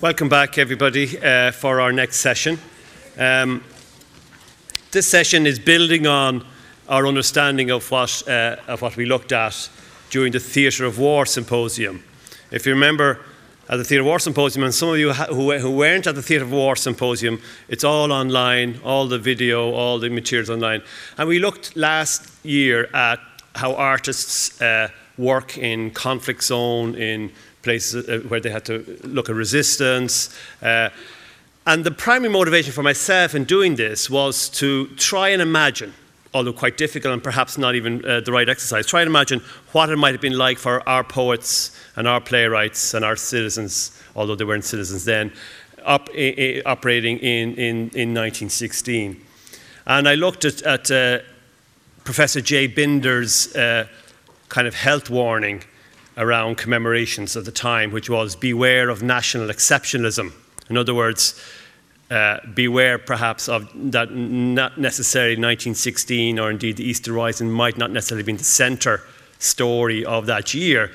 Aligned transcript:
Welcome 0.00 0.28
back, 0.28 0.58
everybody, 0.58 1.18
uh, 1.18 1.50
for 1.50 1.80
our 1.80 1.90
next 1.90 2.18
session. 2.18 2.60
Um, 3.18 3.64
this 4.92 5.08
session 5.08 5.44
is 5.44 5.58
building 5.58 6.06
on 6.06 6.46
our 6.88 7.04
understanding 7.04 7.72
of 7.72 7.90
what, 7.90 8.22
uh, 8.28 8.58
of 8.68 8.80
what 8.80 8.96
we 8.96 9.06
looked 9.06 9.32
at 9.32 9.68
during 10.10 10.30
the 10.30 10.38
Theatre 10.38 10.84
of 10.84 11.00
War 11.00 11.26
Symposium. 11.26 12.04
If 12.52 12.64
you 12.64 12.74
remember, 12.74 13.18
at 13.68 13.78
the 13.78 13.82
Theatre 13.82 14.02
of 14.02 14.06
War 14.06 14.20
Symposium, 14.20 14.62
and 14.62 14.72
some 14.72 14.90
of 14.90 14.98
you 14.98 15.12
who, 15.12 15.58
who 15.58 15.72
weren't 15.72 16.06
at 16.06 16.14
the 16.14 16.22
Theatre 16.22 16.44
of 16.44 16.52
War 16.52 16.76
Symposium, 16.76 17.42
it's 17.66 17.82
all 17.82 18.12
online, 18.12 18.80
all 18.84 19.08
the 19.08 19.18
video, 19.18 19.72
all 19.72 19.98
the 19.98 20.10
materials 20.10 20.48
online. 20.48 20.80
And 21.16 21.28
we 21.28 21.40
looked 21.40 21.76
last 21.76 22.30
year 22.44 22.88
at 22.94 23.18
how 23.56 23.74
artists 23.74 24.62
uh, 24.62 24.90
work 25.16 25.58
in 25.58 25.90
conflict 25.90 26.44
zone, 26.44 26.94
in 26.94 27.32
places 27.62 28.08
uh, 28.08 28.20
where 28.28 28.40
they 28.40 28.50
had 28.50 28.64
to 28.66 28.98
look 29.04 29.28
at 29.28 29.34
resistance. 29.34 30.34
Uh, 30.62 30.90
and 31.66 31.84
the 31.84 31.90
primary 31.90 32.32
motivation 32.32 32.72
for 32.72 32.82
myself 32.82 33.34
in 33.34 33.44
doing 33.44 33.76
this 33.76 34.08
was 34.08 34.48
to 34.50 34.86
try 34.96 35.28
and 35.28 35.42
imagine, 35.42 35.92
although 36.32 36.52
quite 36.52 36.78
difficult 36.78 37.12
and 37.12 37.22
perhaps 37.22 37.58
not 37.58 37.74
even 37.74 38.04
uh, 38.04 38.20
the 38.20 38.32
right 38.32 38.48
exercise, 38.48 38.86
try 38.86 39.02
and 39.02 39.08
imagine 39.08 39.40
what 39.72 39.90
it 39.90 39.96
might 39.96 40.12
have 40.12 40.20
been 40.20 40.38
like 40.38 40.58
for 40.58 40.86
our 40.88 41.04
poets 41.04 41.78
and 41.96 42.08
our 42.08 42.20
playwrights 42.20 42.94
and 42.94 43.04
our 43.04 43.16
citizens, 43.16 44.00
although 44.16 44.34
they 44.34 44.44
weren't 44.44 44.64
citizens 44.64 45.04
then, 45.04 45.32
I- 45.86 46.62
operating 46.64 47.18
in, 47.18 47.50
in, 47.54 47.76
in 47.94 48.14
1916. 48.14 49.20
And 49.86 50.08
I 50.08 50.14
looked 50.14 50.44
at, 50.44 50.62
at 50.62 50.90
uh, 50.90 51.18
Professor 52.04 52.40
Jay 52.40 52.66
Winter's 52.66 53.54
uh, 53.54 53.86
kind 54.48 54.66
of 54.66 54.74
health 54.74 55.10
warning 55.10 55.64
around 56.18 56.56
commemorations 56.56 57.36
of 57.36 57.44
the 57.44 57.52
time, 57.52 57.90
which 57.90 58.10
was 58.10 58.36
beware 58.36 58.90
of 58.90 59.02
national 59.02 59.48
exceptionalism. 59.48 60.32
In 60.68 60.76
other 60.76 60.94
words, 60.94 61.40
uh, 62.10 62.38
beware 62.54 62.98
perhaps 62.98 63.48
of 63.48 63.70
that 63.92 64.12
not 64.12 64.78
necessarily 64.78 65.34
1916 65.34 66.38
or 66.38 66.50
indeed 66.50 66.76
the 66.76 66.84
Easter 66.84 67.12
Rising 67.12 67.50
might 67.50 67.78
not 67.78 67.90
necessarily 67.90 68.24
be 68.24 68.32
the 68.32 68.44
centre 68.44 69.02
story 69.38 70.04
of 70.04 70.26
that 70.26 70.52
year, 70.54 70.90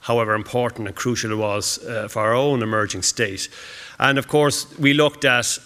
however 0.00 0.34
important 0.34 0.88
and 0.88 0.96
crucial 0.96 1.32
it 1.32 1.36
was 1.36 1.84
uh, 1.84 2.08
for 2.08 2.22
our 2.22 2.34
own 2.34 2.62
emerging 2.62 3.02
state. 3.02 3.48
And 3.98 4.16
of 4.16 4.28
course, 4.28 4.66
we 4.78 4.94
looked 4.94 5.24
at 5.24 5.58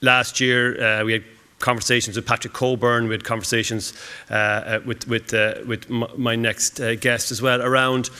last 0.00 0.40
year, 0.40 0.80
uh, 0.80 1.04
we 1.04 1.14
had 1.14 1.24
conversations 1.64 2.14
with 2.14 2.26
Patrick 2.26 2.52
Cockburn, 2.52 3.08
we 3.08 3.14
had 3.14 3.24
conversations 3.24 3.94
uh, 4.30 4.34
uh 4.34 4.80
with, 4.84 5.08
with, 5.08 5.32
uh, 5.32 5.54
with 5.66 5.88
my 5.88 6.36
next 6.36 6.78
uh, 6.78 6.94
guest 6.94 7.30
as 7.30 7.40
well 7.40 7.62
around 7.62 8.10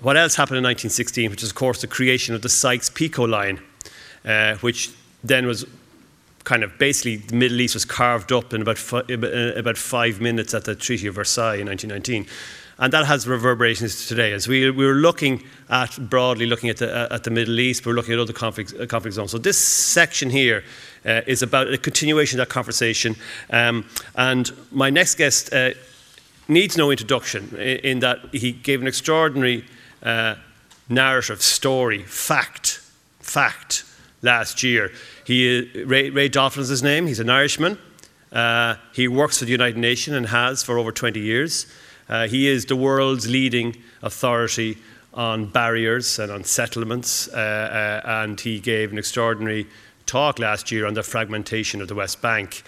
what 0.00 0.16
else 0.16 0.34
happened 0.34 0.58
in 0.58 0.64
1916, 0.64 1.30
which 1.30 1.42
is, 1.42 1.50
of 1.50 1.54
course, 1.54 1.80
the 1.80 1.86
creation 1.86 2.34
of 2.34 2.40
the 2.42 2.48
Sykes 2.48 2.90
Picot 2.90 3.28
line, 3.28 3.60
which 4.60 4.90
then 5.24 5.46
was 5.46 5.64
kind 6.44 6.62
of 6.62 6.78
basically 6.78 7.16
the 7.16 7.34
Middle 7.34 7.60
East 7.60 7.74
was 7.74 7.84
carved 7.84 8.30
up 8.30 8.52
in 8.54 8.62
about, 8.62 8.78
fi- 8.78 9.04
about 9.10 9.76
five 9.76 10.20
minutes 10.20 10.54
at 10.54 10.64
the 10.64 10.74
Treaty 10.74 11.06
of 11.06 11.14
Versailles 11.14 11.60
in 11.60 11.66
1919. 11.66 12.26
And 12.78 12.92
that 12.92 13.06
has 13.06 13.26
reverberations 13.26 14.06
today. 14.06 14.32
As 14.32 14.46
we, 14.46 14.70
we 14.70 14.84
were 14.84 14.94
looking 14.94 15.42
at, 15.70 15.98
broadly 16.10 16.44
looking 16.44 16.68
at 16.68 16.76
the, 16.76 16.94
uh, 16.94 17.14
at 17.14 17.24
the 17.24 17.30
Middle 17.30 17.58
East, 17.58 17.86
we 17.86 17.90
we're 17.90 17.96
looking 17.96 18.12
at 18.12 18.20
other 18.20 18.34
conflict, 18.34 18.74
uh, 18.78 18.84
conflict 18.86 19.14
zones. 19.14 19.30
So 19.30 19.38
this 19.38 19.58
section 19.58 20.28
here 20.28 20.62
uh, 21.06 21.22
is 21.26 21.42
about 21.42 21.72
a 21.72 21.78
continuation 21.78 22.40
of 22.40 22.48
that 22.48 22.52
conversation. 22.52 23.16
Um, 23.50 23.84
and 24.16 24.50
my 24.72 24.90
next 24.90 25.14
guest 25.14 25.52
uh, 25.52 25.70
needs 26.48 26.76
no 26.76 26.90
introduction 26.90 27.54
in, 27.56 27.78
in, 27.78 27.98
that 28.00 28.18
he 28.32 28.52
gave 28.52 28.80
an 28.80 28.88
extraordinary 28.88 29.64
uh, 30.02 30.34
narrative, 30.88 31.42
story, 31.42 32.02
fact, 32.02 32.80
fact 33.20 33.84
last 34.22 34.62
year. 34.62 34.92
He, 35.24 35.70
Ray, 35.84 36.10
Ray 36.10 36.26
is 36.26 36.68
his 36.68 36.82
name. 36.82 37.06
He's 37.06 37.20
an 37.20 37.30
Irishman. 37.30 37.78
Uh, 38.32 38.76
he 38.92 39.08
works 39.08 39.38
for 39.38 39.44
the 39.44 39.52
United 39.52 39.78
Nations 39.78 40.16
and 40.16 40.26
has 40.26 40.62
for 40.62 40.78
over 40.78 40.92
20 40.92 41.20
years. 41.20 41.66
Uh, 42.08 42.28
he 42.28 42.48
is 42.48 42.66
the 42.66 42.76
world's 42.76 43.28
leading 43.28 43.76
authority 44.02 44.78
on 45.14 45.46
barriers 45.46 46.18
and 46.18 46.30
on 46.30 46.44
settlements, 46.44 47.28
uh, 47.28 48.02
uh, 48.04 48.22
and 48.22 48.38
he 48.40 48.60
gave 48.60 48.92
an 48.92 48.98
extraordinary 48.98 49.66
talk 50.06 50.38
last 50.38 50.70
year 50.72 50.86
on 50.86 50.94
the 50.94 51.02
fragmentation 51.02 51.82
of 51.82 51.88
the 51.88 51.94
West 51.94 52.22
Bank. 52.22 52.62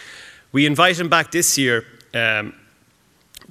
We 0.53 0.67
invite 0.67 0.99
him 0.99 1.09
back 1.09 1.31
this 1.31 1.57
year. 1.57 1.85
Um, 2.15 2.55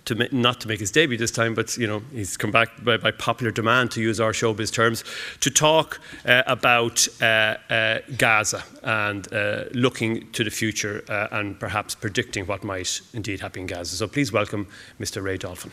to 0.05 0.15
not 0.35 0.61
to 0.61 0.67
make 0.67 0.79
his 0.79 0.91
debut 0.91 1.17
this 1.17 1.31
time, 1.31 1.53
but 1.53 1.77
you 1.77 1.85
know 1.85 2.01
he's 2.13 2.37
come 2.37 2.51
back 2.51 2.83
by, 2.83 2.97
by 2.97 3.11
popular 3.11 3.51
demand 3.51 3.91
to 3.91 4.01
use 4.01 4.19
our 4.19 4.31
showbiz 4.31 4.71
terms 4.71 5.03
to 5.41 5.49
talk 5.49 5.99
uh, 6.25 6.43
about 6.47 7.07
uh, 7.21 7.55
uh, 7.69 7.99
Gaza 8.17 8.63
and 8.83 9.31
uh, 9.33 9.65
looking 9.73 10.31
to 10.31 10.43
the 10.43 10.49
future 10.49 11.03
uh, 11.09 11.27
and 11.31 11.59
perhaps 11.59 11.93
predicting 11.95 12.45
what 12.45 12.63
might 12.63 13.01
indeed 13.13 13.41
happen 13.41 13.61
in 13.61 13.67
Gaza. 13.67 13.97
So 13.97 14.07
please 14.07 14.31
welcome 14.31 14.67
Mr. 14.99 15.21
Ray 15.21 15.37
Dolphin. 15.37 15.71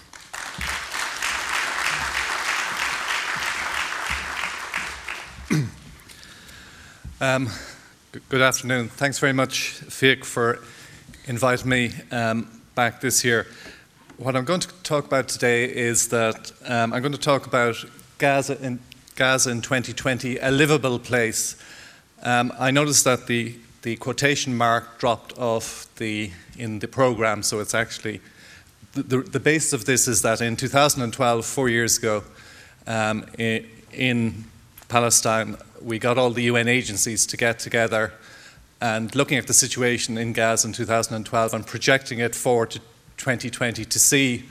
Um, 7.21 7.49
good 8.29 8.43
afternoon. 8.43 8.89
Thanks 8.89 9.19
very 9.19 9.33
much, 9.33 9.81
Fiach, 9.89 10.25
for 10.25 10.61
inviting 11.27 11.69
me 11.69 11.93
um, 12.11 12.61
back 12.75 13.01
this 13.01 13.25
year 13.25 13.47
what 14.17 14.37
I'm 14.37 14.45
going 14.45 14.61
to 14.61 14.69
talk 14.85 15.07
about 15.07 15.27
today 15.29 15.65
is 15.65 16.09
that 16.09 16.53
um, 16.67 16.93
I'm 16.93 17.03
going 17.03 17.13
to 17.13 17.19
talk 17.19 17.47
about 17.47 17.85
Gaza 18.19 18.61
in, 18.65 18.79
Gaza 19.17 19.51
in 19.51 19.61
2020, 19.61 20.39
a 20.39 20.51
livable 20.51 20.99
place. 21.01 21.57
Um, 22.23 22.53
I 22.59 22.71
noticed 22.71 23.05
that 23.05 23.27
the, 23.27 23.57
the 23.83 23.97
quotation 23.97 24.57
mark 24.57 24.99
dropped 24.99 25.37
off 25.37 25.93
the, 25.97 26.31
in 26.57 26.79
the 26.79 26.87
program, 26.87 27.43
so 27.43 27.59
it's 27.59 27.75
actually 27.75 28.21
the, 28.93 29.23
the, 29.23 29.41
basis 29.41 29.73
of 29.73 29.87
this 29.87 30.07
is 30.07 30.23
that 30.23 30.41
in 30.41 30.55
2012, 30.55 31.45
four 31.45 31.69
years 31.69 31.99
ago, 31.99 32.23
um, 32.87 33.27
in 33.37 34.45
Palestine, 34.95 35.57
we 35.83 35.99
got 35.99 36.19
all 36.19 36.31
the 36.31 36.43
UN 36.43 36.69
agencies 36.69 37.27
to 37.27 37.37
get 37.37 37.59
together 37.59 38.13
and 38.81 39.13
looking 39.17 39.37
at 39.39 39.49
the 39.49 39.53
situation 39.53 40.17
in 40.17 40.33
Gaza 40.33 40.69
in 40.69 40.73
2012 40.73 41.53
and 41.53 41.67
projecting 41.67 42.21
it 42.21 42.33
forward 42.33 42.71
to 42.71 42.79
2020 43.17 43.85
to 43.85 43.99
see 43.99 44.45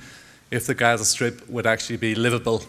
if 0.52 0.68
the 0.68 0.74
Gaza 0.74 1.06
Strip 1.06 1.48
would 1.48 1.66
actually 1.66 1.96
be 1.96 2.14
livable. 2.14 2.62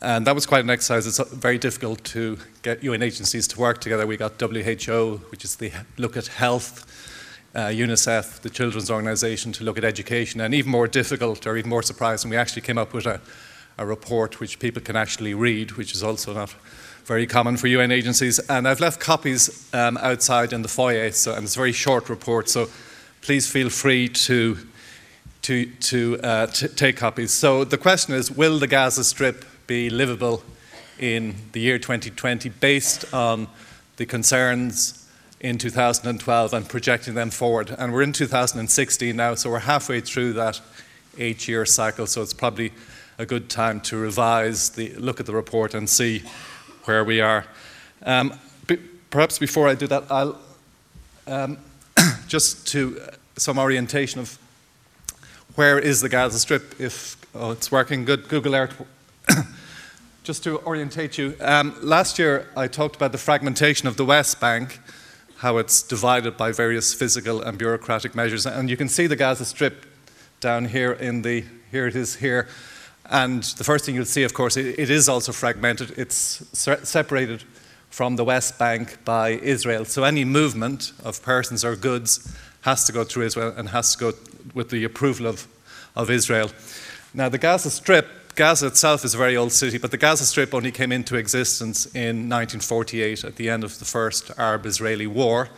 And 0.00 0.26
that 0.26 0.34
was 0.34 0.46
quite 0.46 0.64
an 0.64 0.70
exercise. 0.70 1.06
It's 1.06 1.20
very 1.34 1.58
difficult 1.58 2.02
to 2.04 2.38
get 2.62 2.82
UN 2.82 3.02
agencies 3.02 3.46
to 3.48 3.60
work 3.60 3.82
together. 3.82 4.06
We 4.06 4.16
got 4.16 4.40
WHO, 4.40 5.20
which 5.30 5.44
is 5.44 5.56
the 5.56 5.72
look 5.98 6.16
at 6.16 6.28
health, 6.28 6.86
uh, 7.54 7.66
UNICEF, 7.66 8.40
the 8.40 8.48
children's 8.48 8.90
organization, 8.90 9.52
to 9.52 9.64
look 9.64 9.76
at 9.76 9.84
education, 9.84 10.40
and 10.40 10.54
even 10.54 10.70
more 10.70 10.88
difficult 10.88 11.46
or 11.46 11.58
even 11.58 11.68
more 11.68 11.82
surprising, 11.82 12.30
we 12.30 12.38
actually 12.38 12.62
came 12.62 12.78
up 12.78 12.94
with 12.94 13.04
a, 13.04 13.20
a 13.76 13.84
report 13.84 14.40
which 14.40 14.58
people 14.58 14.80
can 14.80 14.96
actually 14.96 15.34
read, 15.34 15.72
which 15.72 15.92
is 15.92 16.02
also 16.02 16.32
not 16.32 16.54
very 17.06 17.24
common 17.24 17.56
for 17.56 17.68
UN 17.68 17.92
agencies. 17.92 18.40
And 18.40 18.66
I've 18.66 18.80
left 18.80 18.98
copies 18.98 19.72
um, 19.72 19.96
outside 19.98 20.52
in 20.52 20.62
the 20.62 20.68
foyer, 20.68 21.12
so, 21.12 21.34
and 21.34 21.44
it's 21.44 21.54
a 21.54 21.58
very 21.58 21.72
short 21.72 22.10
report, 22.10 22.48
so 22.48 22.68
please 23.22 23.48
feel 23.48 23.70
free 23.70 24.08
to 24.08 24.58
to, 25.42 25.66
to 25.66 26.18
uh, 26.24 26.46
take 26.46 26.96
copies. 26.96 27.30
So 27.30 27.62
the 27.62 27.78
question 27.78 28.14
is 28.14 28.32
will 28.32 28.58
the 28.58 28.66
Gaza 28.66 29.04
Strip 29.04 29.44
be 29.68 29.88
livable 29.88 30.42
in 30.98 31.36
the 31.52 31.60
year 31.60 31.78
2020 31.78 32.48
based 32.48 33.14
on 33.14 33.46
the 33.96 34.06
concerns 34.06 35.08
in 35.38 35.56
2012 35.56 36.52
and 36.52 36.68
projecting 36.68 37.14
them 37.14 37.30
forward? 37.30 37.70
And 37.78 37.92
we're 37.92 38.02
in 38.02 38.12
2016 38.12 39.14
now, 39.14 39.36
so 39.36 39.50
we're 39.50 39.60
halfway 39.60 40.00
through 40.00 40.32
that 40.32 40.60
eight 41.18 41.46
year 41.46 41.64
cycle, 41.64 42.08
so 42.08 42.22
it's 42.22 42.34
probably 42.34 42.72
a 43.16 43.24
good 43.24 43.48
time 43.48 43.80
to 43.82 43.96
revise 43.96 44.70
the 44.70 44.92
look 44.94 45.20
at 45.20 45.26
the 45.26 45.34
report 45.34 45.74
and 45.74 45.88
see 45.88 46.24
where 46.86 47.04
we 47.04 47.20
are. 47.20 47.44
Um, 48.04 48.38
perhaps 49.10 49.38
before 49.38 49.68
I 49.68 49.74
do 49.74 49.86
that, 49.88 50.04
I'll 50.10 50.38
um, 51.26 51.58
just 52.28 52.66
to 52.68 53.00
uh, 53.00 53.10
some 53.36 53.58
orientation 53.58 54.20
of 54.20 54.38
where 55.56 55.78
is 55.78 56.00
the 56.00 56.08
Gaza 56.08 56.38
Strip 56.38 56.80
if 56.80 57.16
oh, 57.34 57.50
it's 57.50 57.72
working 57.72 58.04
good, 58.04 58.28
Google 58.28 58.54
Earth. 58.54 58.82
Just 60.22 60.42
to 60.42 60.58
orientate 60.66 61.18
you, 61.18 61.36
um, 61.40 61.74
last 61.82 62.18
year 62.18 62.48
I 62.56 62.66
talked 62.66 62.96
about 62.96 63.12
the 63.12 63.18
fragmentation 63.18 63.86
of 63.86 63.96
the 63.96 64.04
West 64.04 64.40
Bank, 64.40 64.80
how 65.36 65.58
it's 65.58 65.82
divided 65.82 66.36
by 66.36 66.50
various 66.50 66.92
physical 66.92 67.40
and 67.42 67.56
bureaucratic 67.56 68.14
measures. 68.14 68.44
And 68.44 68.68
you 68.68 68.76
can 68.76 68.88
see 68.88 69.06
the 69.06 69.14
Gaza 69.14 69.44
Strip 69.44 69.86
down 70.40 70.64
here 70.64 70.92
in 70.92 71.22
the, 71.22 71.44
here 71.70 71.86
it 71.86 71.94
is 71.94 72.16
here. 72.16 72.48
And 73.10 73.42
the 73.42 73.64
first 73.64 73.84
thing 73.84 73.94
you'll 73.94 74.04
see, 74.04 74.24
of 74.24 74.34
course, 74.34 74.56
it, 74.56 74.78
it 74.78 74.90
is 74.90 75.08
also 75.08 75.32
fragmented. 75.32 75.98
It's 75.98 76.44
se- 76.52 76.84
separated 76.84 77.44
from 77.90 78.16
the 78.16 78.24
West 78.24 78.58
Bank 78.58 78.98
by 79.04 79.30
Israel. 79.30 79.84
So 79.84 80.04
any 80.04 80.24
movement 80.24 80.92
of 81.04 81.22
persons 81.22 81.64
or 81.64 81.76
goods 81.76 82.34
has 82.62 82.84
to 82.84 82.92
go 82.92 83.04
through 83.04 83.26
Israel 83.26 83.54
and 83.56 83.68
has 83.70 83.94
to 83.94 83.98
go 83.98 84.12
with 84.54 84.70
the 84.70 84.84
approval 84.84 85.26
of, 85.26 85.46
of 85.94 86.10
Israel. 86.10 86.50
Now, 87.14 87.28
the 87.28 87.38
Gaza 87.38 87.70
Strip 87.70 88.06
Gaza 88.36 88.66
itself 88.66 89.02
is 89.02 89.14
a 89.14 89.16
very 89.16 89.34
old 89.34 89.50
city, 89.50 89.78
but 89.78 89.90
the 89.90 89.96
Gaza 89.96 90.26
Strip 90.26 90.52
only 90.52 90.70
came 90.70 90.92
into 90.92 91.16
existence 91.16 91.86
in 91.86 92.28
1948 92.28 93.24
at 93.24 93.36
the 93.36 93.48
end 93.48 93.64
of 93.64 93.78
the 93.78 93.86
first 93.86 94.30
Arab 94.36 94.66
Israeli 94.66 95.06
war. 95.06 95.48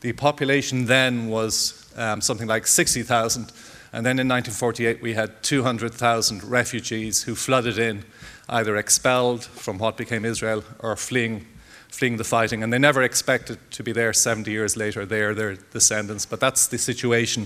The 0.00 0.12
population 0.14 0.86
then 0.86 1.28
was 1.28 1.88
um, 1.96 2.20
something 2.20 2.48
like 2.48 2.66
60,000, 2.66 3.52
and 3.94 4.04
then 4.04 4.18
in 4.18 4.26
1948 4.26 5.00
we 5.00 5.14
had 5.14 5.40
200,000 5.44 6.42
refugees 6.42 7.22
who 7.22 7.36
flooded 7.36 7.78
in, 7.78 8.04
either 8.48 8.76
expelled 8.76 9.44
from 9.44 9.78
what 9.78 9.96
became 9.96 10.24
Israel 10.24 10.64
or 10.80 10.96
fleeing, 10.96 11.46
fleeing 11.90 12.16
the 12.16 12.24
fighting. 12.24 12.64
And 12.64 12.72
they 12.72 12.78
never 12.78 13.04
expected 13.04 13.56
to 13.70 13.84
be 13.84 13.92
there 13.92 14.12
70 14.12 14.50
years 14.50 14.76
later. 14.76 15.06
They 15.06 15.20
are 15.20 15.32
their 15.32 15.54
descendants, 15.54 16.26
but 16.26 16.40
that's 16.40 16.66
the 16.66 16.76
situation. 16.76 17.44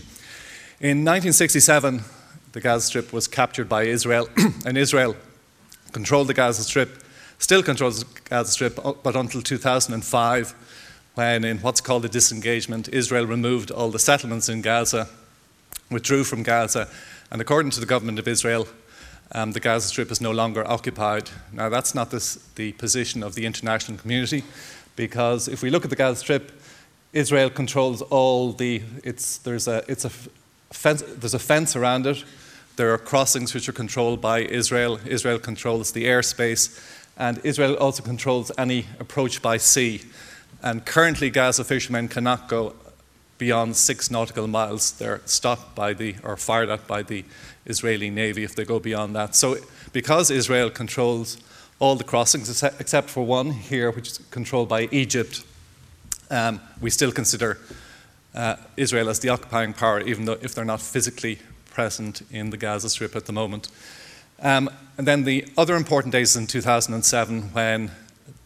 In 0.80 1.04
1967, 1.04 2.00
the 2.52 2.60
Gaza 2.62 2.86
Strip 2.86 3.12
was 3.12 3.28
captured 3.28 3.68
by 3.68 3.82
Israel, 3.82 4.26
and 4.64 4.78
Israel 4.78 5.16
controlled 5.92 6.28
the 6.28 6.34
Gaza 6.34 6.62
Strip, 6.62 7.04
still 7.38 7.62
controls 7.62 8.02
the 8.02 8.20
Gaza 8.24 8.52
Strip, 8.52 8.86
uh, 8.86 8.94
but 8.94 9.16
until 9.16 9.42
2005 9.42 10.54
when, 11.14 11.44
in 11.44 11.58
what's 11.58 11.82
called 11.82 12.04
a 12.04 12.08
disengagement, 12.08 12.88
Israel 12.90 13.26
removed 13.26 13.70
all 13.70 13.90
the 13.90 13.98
settlements 13.98 14.48
in 14.48 14.62
Gaza, 14.62 15.08
withdrew 15.90 16.24
from 16.24 16.42
Gaza, 16.42 16.88
and 17.30 17.40
according 17.40 17.70
to 17.72 17.80
the 17.80 17.86
government 17.86 18.18
of 18.18 18.28
Israel, 18.28 18.66
um, 19.32 19.52
the 19.52 19.60
Gaza 19.60 19.88
Strip 19.88 20.10
is 20.10 20.20
no 20.20 20.30
longer 20.30 20.66
occupied. 20.66 21.30
Now, 21.52 21.68
that's 21.68 21.94
not 21.94 22.10
this, 22.10 22.36
the 22.54 22.72
position 22.72 23.22
of 23.22 23.34
the 23.34 23.44
international 23.44 23.98
community, 23.98 24.42
because 24.96 25.48
if 25.48 25.62
we 25.62 25.70
look 25.70 25.84
at 25.84 25.90
the 25.90 25.96
Gaza 25.96 26.20
Strip, 26.20 26.52
Israel 27.12 27.50
controls 27.50 28.02
all 28.02 28.52
the. 28.52 28.82
It's, 29.04 29.38
there's, 29.38 29.68
a, 29.68 29.82
it's 29.88 30.04
a 30.04 30.10
fence, 30.70 31.02
there's 31.02 31.34
a 31.34 31.38
fence 31.38 31.76
around 31.76 32.06
it. 32.06 32.24
There 32.76 32.92
are 32.92 32.98
crossings 32.98 33.54
which 33.54 33.68
are 33.68 33.72
controlled 33.72 34.20
by 34.20 34.40
Israel. 34.40 35.00
Israel 35.06 35.38
controls 35.38 35.92
the 35.92 36.04
airspace, 36.04 36.78
and 37.16 37.40
Israel 37.44 37.74
also 37.76 38.02
controls 38.02 38.52
any 38.56 38.86
approach 39.00 39.42
by 39.42 39.56
sea. 39.56 40.02
And 40.62 40.84
currently, 40.84 41.30
Gaza 41.30 41.64
fishermen 41.64 42.08
cannot 42.08 42.48
go 42.48 42.74
beyond 43.38 43.76
six 43.76 44.10
nautical 44.10 44.46
miles. 44.46 44.92
They're 44.92 45.20
stopped 45.24 45.74
by 45.74 45.94
the, 45.94 46.16
or 46.22 46.36
fired 46.36 46.68
at 46.68 46.86
by 46.86 47.02
the 47.02 47.24
Israeli 47.66 48.10
Navy 48.10 48.44
if 48.44 48.54
they 48.54 48.64
go 48.64 48.78
beyond 48.78 49.14
that. 49.16 49.34
So, 49.34 49.56
because 49.92 50.30
Israel 50.30 50.70
controls 50.70 51.38
all 51.78 51.94
the 51.96 52.04
crossings 52.04 52.62
except 52.62 53.08
for 53.08 53.24
one 53.24 53.52
here, 53.52 53.90
which 53.90 54.08
is 54.08 54.18
controlled 54.30 54.68
by 54.68 54.88
Egypt, 54.90 55.44
um, 56.30 56.60
we 56.80 56.90
still 56.90 57.12
consider 57.12 57.58
uh, 58.34 58.56
Israel 58.76 59.08
as 59.08 59.20
the 59.20 59.28
occupying 59.28 59.72
power, 59.72 60.00
even 60.00 60.24
though 60.24 60.38
if 60.42 60.54
they're 60.54 60.64
not 60.64 60.80
physically 60.80 61.38
present 61.70 62.22
in 62.30 62.50
the 62.50 62.56
Gaza 62.56 62.90
Strip 62.90 63.14
at 63.14 63.26
the 63.26 63.32
moment. 63.32 63.68
Um, 64.40 64.70
and 64.96 65.06
then 65.06 65.24
the 65.24 65.46
other 65.56 65.76
important 65.76 66.12
days 66.12 66.36
in 66.36 66.46
2007 66.46 67.42
when 67.52 67.90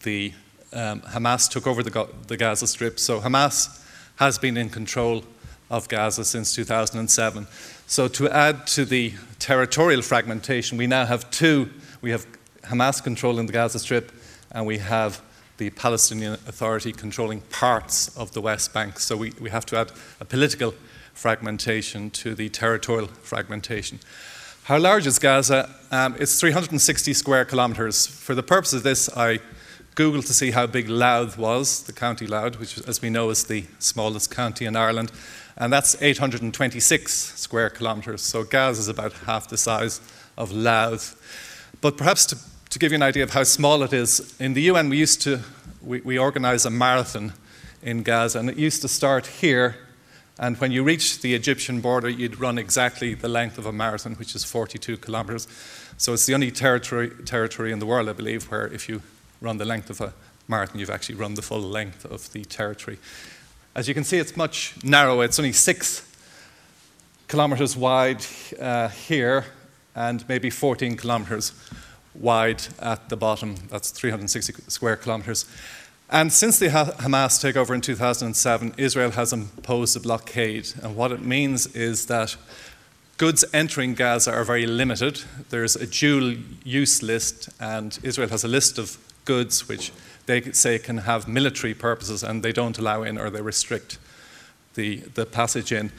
the 0.03 0.33
um, 0.71 1.01
Hamas 1.01 1.49
took 1.49 1.67
over 1.67 1.83
the, 1.83 2.07
the 2.27 2.37
Gaza 2.37 2.67
Strip. 2.67 2.99
So 2.99 3.21
Hamas 3.21 3.82
has 4.17 4.37
been 4.37 4.57
in 4.57 4.69
control 4.69 5.23
of 5.69 5.87
Gaza 5.89 6.23
since 6.23 6.53
2007. 6.55 7.47
So 7.87 8.07
to 8.07 8.29
add 8.29 8.67
to 8.67 8.85
the 8.85 9.13
territorial 9.39 10.01
fragmentation, 10.01 10.77
we 10.77 10.87
now 10.87 11.05
have 11.05 11.29
two. 11.31 11.69
We 12.01 12.11
have 12.11 12.25
Hamas 12.63 13.03
controlling 13.03 13.47
the 13.47 13.53
Gaza 13.53 13.79
Strip, 13.79 14.11
and 14.51 14.65
we 14.65 14.77
have 14.77 15.21
the 15.57 15.69
Palestinian 15.71 16.33
Authority 16.33 16.91
controlling 16.91 17.41
parts 17.41 18.15
of 18.17 18.31
the 18.31 18.41
West 18.41 18.73
Bank. 18.73 18.99
So 18.99 19.17
we, 19.17 19.33
we 19.39 19.49
have 19.49 19.65
to 19.67 19.77
add 19.77 19.91
a 20.19 20.25
political 20.25 20.73
fragmentation 21.13 22.09
to 22.11 22.35
the 22.35 22.49
territorial 22.49 23.07
fragmentation. 23.07 23.99
How 24.63 24.77
large 24.77 25.05
is 25.05 25.19
Gaza? 25.19 25.69
Um, 25.91 26.15
it's 26.19 26.39
360 26.39 27.13
square 27.13 27.45
kilometres. 27.45 28.07
For 28.07 28.33
the 28.33 28.43
purpose 28.43 28.73
of 28.73 28.83
this, 28.83 29.09
I 29.15 29.39
Google 29.95 30.23
to 30.23 30.33
see 30.33 30.51
how 30.51 30.65
big 30.65 30.89
Louth 30.89 31.37
was, 31.37 31.83
the 31.83 31.93
county 31.93 32.25
Louth, 32.25 32.59
which, 32.59 32.79
as 32.87 33.01
we 33.01 33.09
know, 33.09 33.29
is 33.29 33.43
the 33.43 33.65
smallest 33.79 34.31
county 34.31 34.65
in 34.65 34.75
Ireland, 34.75 35.11
and 35.57 35.71
that's 35.71 36.01
826 36.01 37.13
square 37.13 37.69
kilometres. 37.69 38.21
So 38.21 38.43
Gaza 38.43 38.79
is 38.79 38.87
about 38.87 39.13
half 39.13 39.47
the 39.47 39.57
size 39.57 40.01
of 40.37 40.51
Louth. 40.51 41.19
But 41.81 41.97
perhaps 41.97 42.25
to, 42.27 42.37
to 42.69 42.79
give 42.79 42.91
you 42.91 42.95
an 42.95 43.03
idea 43.03 43.23
of 43.23 43.31
how 43.31 43.43
small 43.43 43.83
it 43.83 43.93
is, 43.93 44.35
in 44.39 44.53
the 44.53 44.61
UN 44.63 44.89
we 44.89 44.97
used 44.97 45.21
to 45.23 45.41
we, 45.83 46.01
we 46.01 46.17
organise 46.17 46.65
a 46.65 46.69
marathon 46.69 47.33
in 47.81 48.03
Gaza, 48.03 48.39
and 48.39 48.49
it 48.49 48.57
used 48.57 48.81
to 48.81 48.87
start 48.87 49.27
here. 49.27 49.75
And 50.39 50.57
when 50.57 50.71
you 50.71 50.83
reach 50.83 51.21
the 51.21 51.35
Egyptian 51.35 51.81
border, 51.81 52.09
you'd 52.09 52.39
run 52.39 52.57
exactly 52.57 53.13
the 53.13 53.27
length 53.27 53.57
of 53.57 53.65
a 53.65 53.73
marathon, 53.73 54.15
which 54.15 54.33
is 54.33 54.43
42 54.43 54.97
kilometres. 54.97 55.47
So 55.97 56.13
it's 56.13 56.25
the 56.25 56.33
only 56.33 56.49
territory, 56.49 57.11
territory 57.25 57.71
in 57.71 57.79
the 57.79 57.85
world, 57.85 58.09
I 58.09 58.13
believe, 58.13 58.49
where 58.49 58.67
if 58.67 58.89
you 58.89 59.01
run 59.43 59.57
the 59.57 59.65
length 59.65 59.89
of 59.89 60.01
a 60.01 60.13
marathon, 60.47 60.79
you've 60.79 60.89
actually 60.89 61.15
run 61.15 61.35
the 61.35 61.41
full 61.41 61.61
length 61.61 62.05
of 62.05 62.31
the 62.31 62.43
territory. 62.45 62.97
As 63.75 63.87
you 63.87 63.93
can 63.93 64.03
see, 64.03 64.17
it's 64.17 64.37
much 64.37 64.73
narrower. 64.83 65.25
It's 65.25 65.37
only 65.37 65.51
six 65.51 66.09
kilometres 67.27 67.75
wide 67.75 68.25
uh, 68.59 68.87
here 68.89 69.45
and 69.95 70.27
maybe 70.27 70.49
14 70.49 70.97
kilometres 70.97 71.51
wide 72.13 72.63
at 72.79 73.09
the 73.09 73.17
bottom. 73.17 73.55
That's 73.69 73.91
360 73.91 74.53
square 74.67 74.95
kilometres. 74.95 75.45
And 76.09 76.31
since 76.31 76.59
the 76.59 76.67
Hamas 76.67 77.41
takeover 77.41 77.73
in 77.73 77.81
2007, 77.81 78.75
Israel 78.77 79.11
has 79.11 79.33
imposed 79.33 79.97
a 79.97 79.99
blockade. 79.99 80.69
And 80.83 80.95
what 80.95 81.11
it 81.11 81.21
means 81.21 81.65
is 81.75 82.05
that 82.05 82.35
goods 83.17 83.43
entering 83.53 83.95
Gaza 83.95 84.31
are 84.31 84.43
very 84.43 84.67
limited. 84.67 85.21
There's 85.49 85.75
a 85.75 85.87
dual 85.87 86.35
use 86.63 87.01
list, 87.01 87.49
and 87.59 87.97
Israel 88.03 88.29
has 88.29 88.43
a 88.43 88.47
list 88.47 88.77
of 88.77 88.97
goods 89.25 89.67
which 89.67 89.91
they 90.25 90.41
say 90.51 90.79
can 90.79 90.99
have 90.99 91.27
military 91.27 91.73
purposes 91.73 92.23
and 92.23 92.43
they 92.43 92.51
don't 92.51 92.77
allow 92.79 93.03
in 93.03 93.17
or 93.17 93.29
they 93.29 93.41
restrict 93.41 93.97
the, 94.75 94.97
the 95.15 95.25
passage 95.25 95.71
in. 95.71 95.91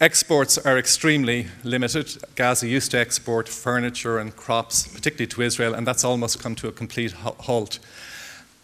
Exports 0.00 0.58
are 0.58 0.78
extremely 0.78 1.48
limited. 1.64 2.16
Gaza 2.36 2.68
used 2.68 2.92
to 2.92 2.98
export 2.98 3.48
furniture 3.48 4.18
and 4.18 4.34
crops, 4.36 4.86
particularly 4.86 5.26
to 5.26 5.42
Israel, 5.42 5.74
and 5.74 5.86
that's 5.86 6.04
almost 6.04 6.40
come 6.40 6.54
to 6.54 6.68
a 6.68 6.72
complete 6.72 7.12
halt. 7.12 7.80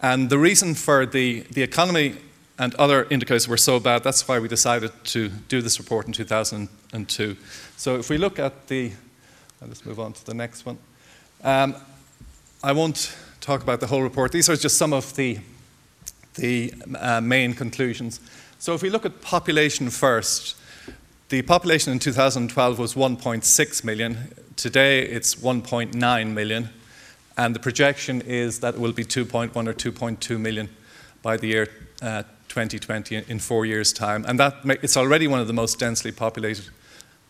And 0.00 0.30
the 0.30 0.38
reason 0.38 0.74
for 0.74 1.06
the, 1.06 1.40
the 1.50 1.62
economy 1.62 2.16
and 2.56 2.72
other 2.76 3.08
indicators 3.10 3.48
were 3.48 3.56
so 3.56 3.80
bad, 3.80 4.04
that's 4.04 4.28
why 4.28 4.38
we 4.38 4.46
decided 4.46 4.92
to 5.04 5.28
do 5.48 5.60
this 5.60 5.80
report 5.80 6.06
in 6.06 6.12
2002. 6.12 7.36
So 7.76 7.96
if 7.96 8.10
we 8.10 8.16
look 8.16 8.38
at 8.38 8.68
the, 8.68 8.92
let's 9.60 9.84
move 9.84 9.98
on 9.98 10.12
to 10.12 10.24
the 10.24 10.34
next 10.34 10.64
one. 10.64 10.78
Um, 11.42 11.74
I 12.62 12.72
won't 12.72 13.16
talk 13.44 13.62
about 13.62 13.78
the 13.78 13.86
whole 13.86 14.02
report. 14.02 14.32
These 14.32 14.48
are 14.48 14.56
just 14.56 14.78
some 14.78 14.94
of 14.94 15.14
the, 15.16 15.38
the 16.36 16.72
uh, 16.98 17.20
main 17.20 17.52
conclusions. 17.52 18.20
So 18.58 18.72
if 18.72 18.82
we 18.82 18.88
look 18.88 19.04
at 19.04 19.20
population 19.20 19.90
first, 19.90 20.56
the 21.28 21.42
population 21.42 21.92
in 21.92 21.98
2012 21.98 22.78
was 22.78 22.94
1.6 22.94 23.84
million. 23.84 24.32
Today 24.56 25.00
it's 25.02 25.34
1.9 25.34 26.32
million. 26.32 26.70
And 27.36 27.54
the 27.54 27.60
projection 27.60 28.22
is 28.22 28.60
that 28.60 28.74
it 28.74 28.80
will 28.80 28.92
be 28.92 29.04
2.1 29.04 29.50
or 29.54 29.74
2.2 29.74 30.40
million 30.40 30.70
by 31.20 31.36
the 31.36 31.48
year 31.48 31.68
uh, 32.00 32.22
2020 32.48 33.24
in 33.28 33.38
four 33.40 33.66
years' 33.66 33.92
time. 33.92 34.24
And 34.26 34.40
that 34.40 34.54
it's 34.82 34.96
already 34.96 35.26
one 35.26 35.40
of 35.40 35.48
the 35.48 35.52
most 35.52 35.78
densely 35.78 36.12
populated 36.12 36.70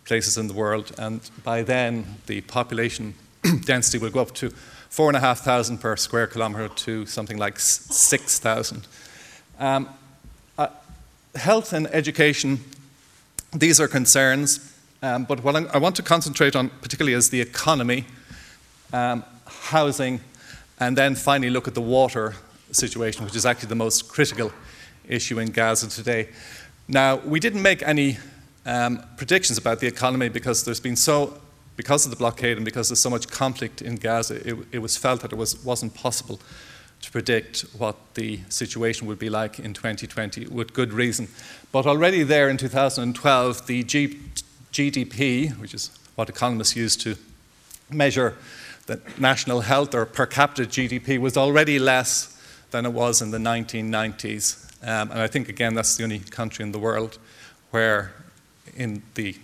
places 0.05 0.39
in 0.39 0.47
the 0.47 0.55
world. 0.55 0.93
And 0.97 1.29
by 1.43 1.63
then, 1.63 2.05
the 2.27 2.43
population 2.43 3.15
density 3.65 3.99
will 3.99 4.11
go 4.11 4.21
up 4.21 4.35
to 4.35 4.53
four 4.95 5.09
and 5.09 5.17
a 5.17 5.21
half 5.21 5.41
thousand 5.41 5.79
per 5.79 5.97
square 5.97 6.29
kilometre 6.29 6.69
to 6.69 7.05
something 7.05 7.37
like 7.37 7.59
six 7.59 8.39
thousand. 8.39 8.87
Um, 9.59 9.89
uh, 10.57 10.69
health 11.35 11.73
and 11.73 11.89
education, 11.89 12.61
these 13.53 13.81
are 13.81 13.89
concerns, 13.89 14.73
um, 15.03 15.25
but 15.25 15.43
what 15.43 15.57
I 15.57 15.79
want 15.79 15.97
to 15.97 16.03
concentrate 16.05 16.55
on 16.55 16.71
particularly 16.81 17.15
is 17.15 17.31
the 17.31 17.41
economy, 17.41 18.05
um, 18.93 19.25
housing, 19.47 20.21
and 20.79 20.97
then 20.97 21.17
finally 21.17 21.51
look 21.51 21.67
at 21.67 21.75
the 21.75 21.83
water 21.83 22.37
situation, 22.71 23.25
which 23.25 23.35
is 23.35 23.45
actually 23.45 23.71
the 23.71 23.75
most 23.75 24.09
critical 24.09 24.53
issue 25.09 25.41
in 25.41 25.51
Gaza 25.51 25.89
today. 25.89 26.29
Now, 26.87 27.17
we 27.17 27.41
didn't 27.41 27.63
make 27.63 27.83
any 27.83 28.19
um, 28.65 29.03
predictions 29.17 29.59
about 29.59 29.81
the 29.81 29.89
economy 29.89 30.29
because 30.29 30.65
there's 30.65 30.79
been 30.79 30.97
so 30.97 31.41
because 31.77 32.05
of 32.05 32.11
the 32.11 32.17
blockade 32.17 32.57
and 32.57 32.65
because 32.65 32.89
there's 32.89 33.01
so 33.01 33.11
much 33.11 33.29
conflict 33.29 33.83
in 33.83 33.97
Gaza, 33.97 34.37
it, 34.49 34.57
it 34.73 34.79
was 34.79 34.97
felt 34.97 35.21
that 35.23 35.33
it 35.33 35.37
was, 35.37 35.63
wasn't 35.65 35.95
possible 35.95 36.41
to 37.03 37.11
predict 37.11 37.63
what 37.77 37.97
the 38.15 38.41
situation 38.49 39.07
would 39.07 39.19
be 39.19 39.29
like 39.29 39.59
in 39.59 39.75
2020 39.75 40.47
with 40.47 40.73
good 40.73 40.93
reason. 40.93 41.29
But 41.73 41.87
already 41.87 42.23
there 42.23 42.49
in 42.49 42.57
2012, 42.57 43.67
the 43.67 43.83
G- 43.83 44.19
GDP, 44.73 45.59
which 45.59 45.75
is 45.75 45.91
what 46.15 46.29
economists 46.29 46.77
use 46.77 46.97
to 46.97 47.17
measure 47.91 48.37
the 48.87 49.01
national 49.19 49.61
health 49.61 49.95
or 49.95 50.07
per 50.07 50.27
capita 50.27 50.63
GDP, 50.63 51.19
was 51.19 51.37
already 51.37 51.79
less 51.79 52.41
than 52.71 52.87
it 52.87 52.93
was 52.93 53.21
in 53.21 53.31
the 53.31 53.39
1990s. 53.39 54.65
Um, 54.83 55.11
and 55.11 55.21
I 55.21 55.27
think, 55.27 55.49
again, 55.49 55.75
that's 55.75 55.97
the 55.97 56.05
only 56.05 56.19
country 56.21 56.63
in 56.65 56.73
the 56.73 56.79
world 56.79 57.19
where, 57.71 58.13
in 58.77 59.03
the 59.15 59.37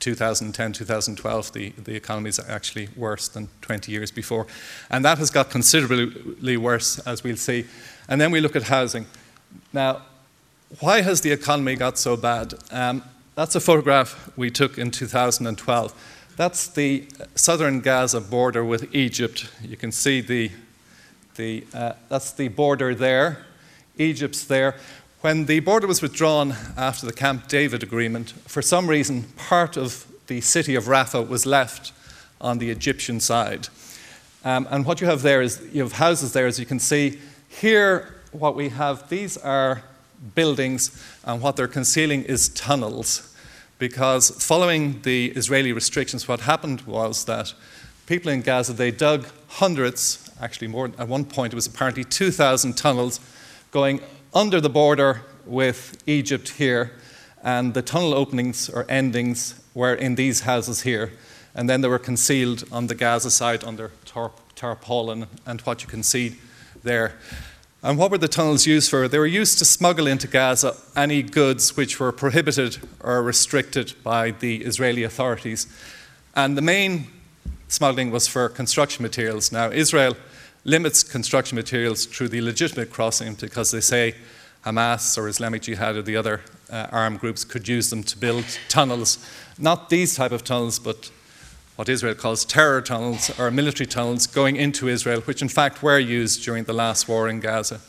2010, 0.00 0.72
2012, 0.72 1.52
the, 1.52 1.70
the 1.70 1.94
economy 1.94 2.28
is 2.28 2.40
actually 2.48 2.88
worse 2.96 3.28
than 3.28 3.48
20 3.62 3.92
years 3.92 4.10
before. 4.10 4.46
And 4.90 5.04
that 5.04 5.18
has 5.18 5.30
got 5.30 5.50
considerably 5.50 6.56
worse, 6.56 6.98
as 7.00 7.24
we'll 7.24 7.36
see. 7.36 7.66
And 8.08 8.20
then 8.20 8.30
we 8.30 8.40
look 8.40 8.56
at 8.56 8.64
housing. 8.64 9.06
Now, 9.72 10.02
why 10.80 11.00
has 11.00 11.20
the 11.22 11.32
economy 11.32 11.76
got 11.76 11.98
so 11.98 12.16
bad? 12.16 12.54
Um, 12.70 13.02
that's 13.34 13.54
a 13.54 13.60
photograph 13.60 14.30
we 14.36 14.50
took 14.50 14.78
in 14.78 14.90
2012. 14.90 15.94
That's 16.36 16.68
the 16.68 17.08
southern 17.34 17.80
Gaza 17.80 18.20
border 18.20 18.64
with 18.64 18.94
Egypt. 18.94 19.50
You 19.62 19.76
can 19.76 19.92
see 19.92 20.20
the, 20.20 20.50
the 21.36 21.64
uh, 21.74 21.92
that's 22.08 22.32
the 22.32 22.48
border 22.48 22.94
there. 22.94 23.44
Egypt's 23.96 24.44
there. 24.44 24.76
When 25.20 25.46
the 25.46 25.58
border 25.58 25.88
was 25.88 26.00
withdrawn 26.00 26.54
after 26.76 27.04
the 27.04 27.12
Camp 27.12 27.48
David 27.48 27.82
agreement, 27.82 28.30
for 28.46 28.62
some 28.62 28.86
reason, 28.86 29.24
part 29.36 29.76
of 29.76 30.06
the 30.28 30.40
city 30.40 30.76
of 30.76 30.84
Rafah 30.84 31.26
was 31.26 31.44
left 31.44 31.90
on 32.40 32.58
the 32.58 32.70
Egyptian 32.70 33.18
side. 33.18 33.66
Um, 34.44 34.68
and 34.70 34.86
what 34.86 35.00
you 35.00 35.08
have 35.08 35.22
there 35.22 35.42
is 35.42 35.60
you 35.72 35.82
have 35.82 35.94
houses 35.94 36.34
there, 36.34 36.46
as 36.46 36.60
you 36.60 36.66
can 36.66 36.78
see. 36.78 37.18
Here, 37.48 38.14
what 38.30 38.54
we 38.54 38.68
have, 38.68 39.08
these 39.08 39.36
are 39.36 39.82
buildings, 40.36 41.04
and 41.24 41.42
what 41.42 41.56
they're 41.56 41.66
concealing 41.66 42.22
is 42.22 42.50
tunnels. 42.50 43.34
Because 43.80 44.30
following 44.30 45.02
the 45.02 45.32
Israeli 45.32 45.72
restrictions, 45.72 46.28
what 46.28 46.42
happened 46.42 46.82
was 46.82 47.24
that 47.24 47.54
people 48.06 48.30
in 48.30 48.42
Gaza, 48.42 48.72
they 48.72 48.92
dug 48.92 49.26
hundreds, 49.48 50.30
actually 50.40 50.68
more, 50.68 50.92
at 50.96 51.08
one 51.08 51.24
point 51.24 51.52
it 51.52 51.56
was 51.56 51.66
apparently 51.66 52.04
2,000 52.04 52.76
tunnels 52.76 53.18
going 53.72 54.00
under 54.34 54.60
the 54.60 54.70
border 54.70 55.22
with 55.46 56.02
Egypt 56.06 56.50
here, 56.50 56.92
and 57.42 57.74
the 57.74 57.82
tunnel 57.82 58.14
openings 58.14 58.68
or 58.68 58.84
endings 58.88 59.54
were 59.74 59.94
in 59.94 60.16
these 60.16 60.40
houses 60.40 60.82
here. 60.82 61.12
And 61.54 61.68
then 61.68 61.80
they 61.80 61.88
were 61.88 61.98
concealed 61.98 62.64
on 62.70 62.86
the 62.86 62.94
Gaza 62.94 63.30
side 63.30 63.64
under 63.64 63.90
tarpaulin 64.54 65.26
and 65.46 65.60
what 65.62 65.82
you 65.82 65.88
can 65.88 66.02
see 66.02 66.36
there. 66.82 67.16
And 67.82 67.96
what 67.96 68.10
were 68.10 68.18
the 68.18 68.28
tunnels 68.28 68.66
used 68.66 68.90
for? 68.90 69.06
They 69.06 69.18
were 69.18 69.26
used 69.26 69.58
to 69.58 69.64
smuggle 69.64 70.06
into 70.06 70.26
Gaza 70.26 70.76
any 70.96 71.22
goods 71.22 71.76
which 71.76 72.00
were 72.00 72.12
prohibited 72.12 72.78
or 73.00 73.22
restricted 73.22 73.94
by 74.02 74.32
the 74.32 74.64
Israeli 74.64 75.04
authorities. 75.04 75.66
And 76.34 76.56
the 76.56 76.62
main 76.62 77.06
smuggling 77.68 78.10
was 78.10 78.26
for 78.26 78.48
construction 78.48 79.02
materials. 79.02 79.52
Now, 79.52 79.70
Israel 79.70 80.16
limits 80.64 81.02
construction 81.02 81.56
materials 81.56 82.06
through 82.06 82.28
the 82.28 82.40
legitimate 82.40 82.90
crossing 82.90 83.34
because 83.34 83.70
they 83.70 83.80
say 83.80 84.14
Hamas 84.64 85.16
or 85.16 85.28
Islamic 85.28 85.62
Jihad 85.62 85.96
or 85.96 86.02
the 86.02 86.16
other 86.16 86.40
uh, 86.70 86.86
armed 86.90 87.20
groups 87.20 87.44
could 87.44 87.68
use 87.68 87.90
them 87.90 88.02
to 88.04 88.18
build 88.18 88.44
tunnels. 88.68 89.18
Not 89.58 89.88
these 89.88 90.14
type 90.14 90.32
of 90.32 90.44
tunnels, 90.44 90.78
but 90.78 91.10
what 91.76 91.88
Israel 91.88 92.14
calls 92.14 92.44
terror 92.44 92.82
tunnels 92.82 93.30
or 93.38 93.50
military 93.50 93.86
tunnels 93.86 94.26
going 94.26 94.56
into 94.56 94.88
Israel, 94.88 95.20
which 95.22 95.42
in 95.42 95.48
fact 95.48 95.82
were 95.82 95.98
used 95.98 96.44
during 96.44 96.64
the 96.64 96.72
last 96.72 97.08
war 97.08 97.28
in 97.28 97.40
Gaza. 97.40 97.80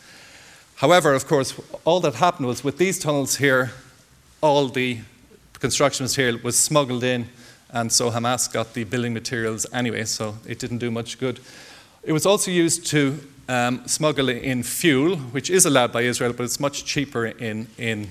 However, 0.76 1.14
of 1.14 1.28
course, 1.28 1.60
all 1.86 2.00
that 2.02 2.16
happened 2.16 2.48
was 2.48 2.64
with 2.64 2.78
these 2.78 3.00
tunnels 3.00 3.38
here, 3.38 3.72
all 4.42 4.68
the 4.68 5.00
construction 5.60 6.06
material 6.06 6.40
was 6.44 6.58
smuggled 6.58 7.04
in, 7.04 7.28
and 7.72 7.92
so 7.92 8.12
Hamas 8.12 8.52
got 8.52 8.74
the 8.74 8.84
building 8.84 9.14
materials 9.14 9.66
anyway, 9.74 10.06
so 10.06 10.38
it 10.48 10.60
didn't 10.60 10.78
do 10.78 10.92
much 10.92 11.20
good. 11.20 11.40
It 12.10 12.14
was 12.14 12.26
also 12.26 12.50
used 12.50 12.88
to 12.88 13.20
um, 13.48 13.88
smuggle 13.88 14.30
in 14.30 14.64
fuel, 14.64 15.18
which 15.18 15.52
is 15.52 15.68
allowed 15.68 15.92
by 15.92 16.02
Israel, 16.02 16.34
but 16.34 16.42
it's 16.42 16.60
much 16.60 16.84
cheaper 16.84 17.28
in, 17.28 17.68
in, 17.78 18.10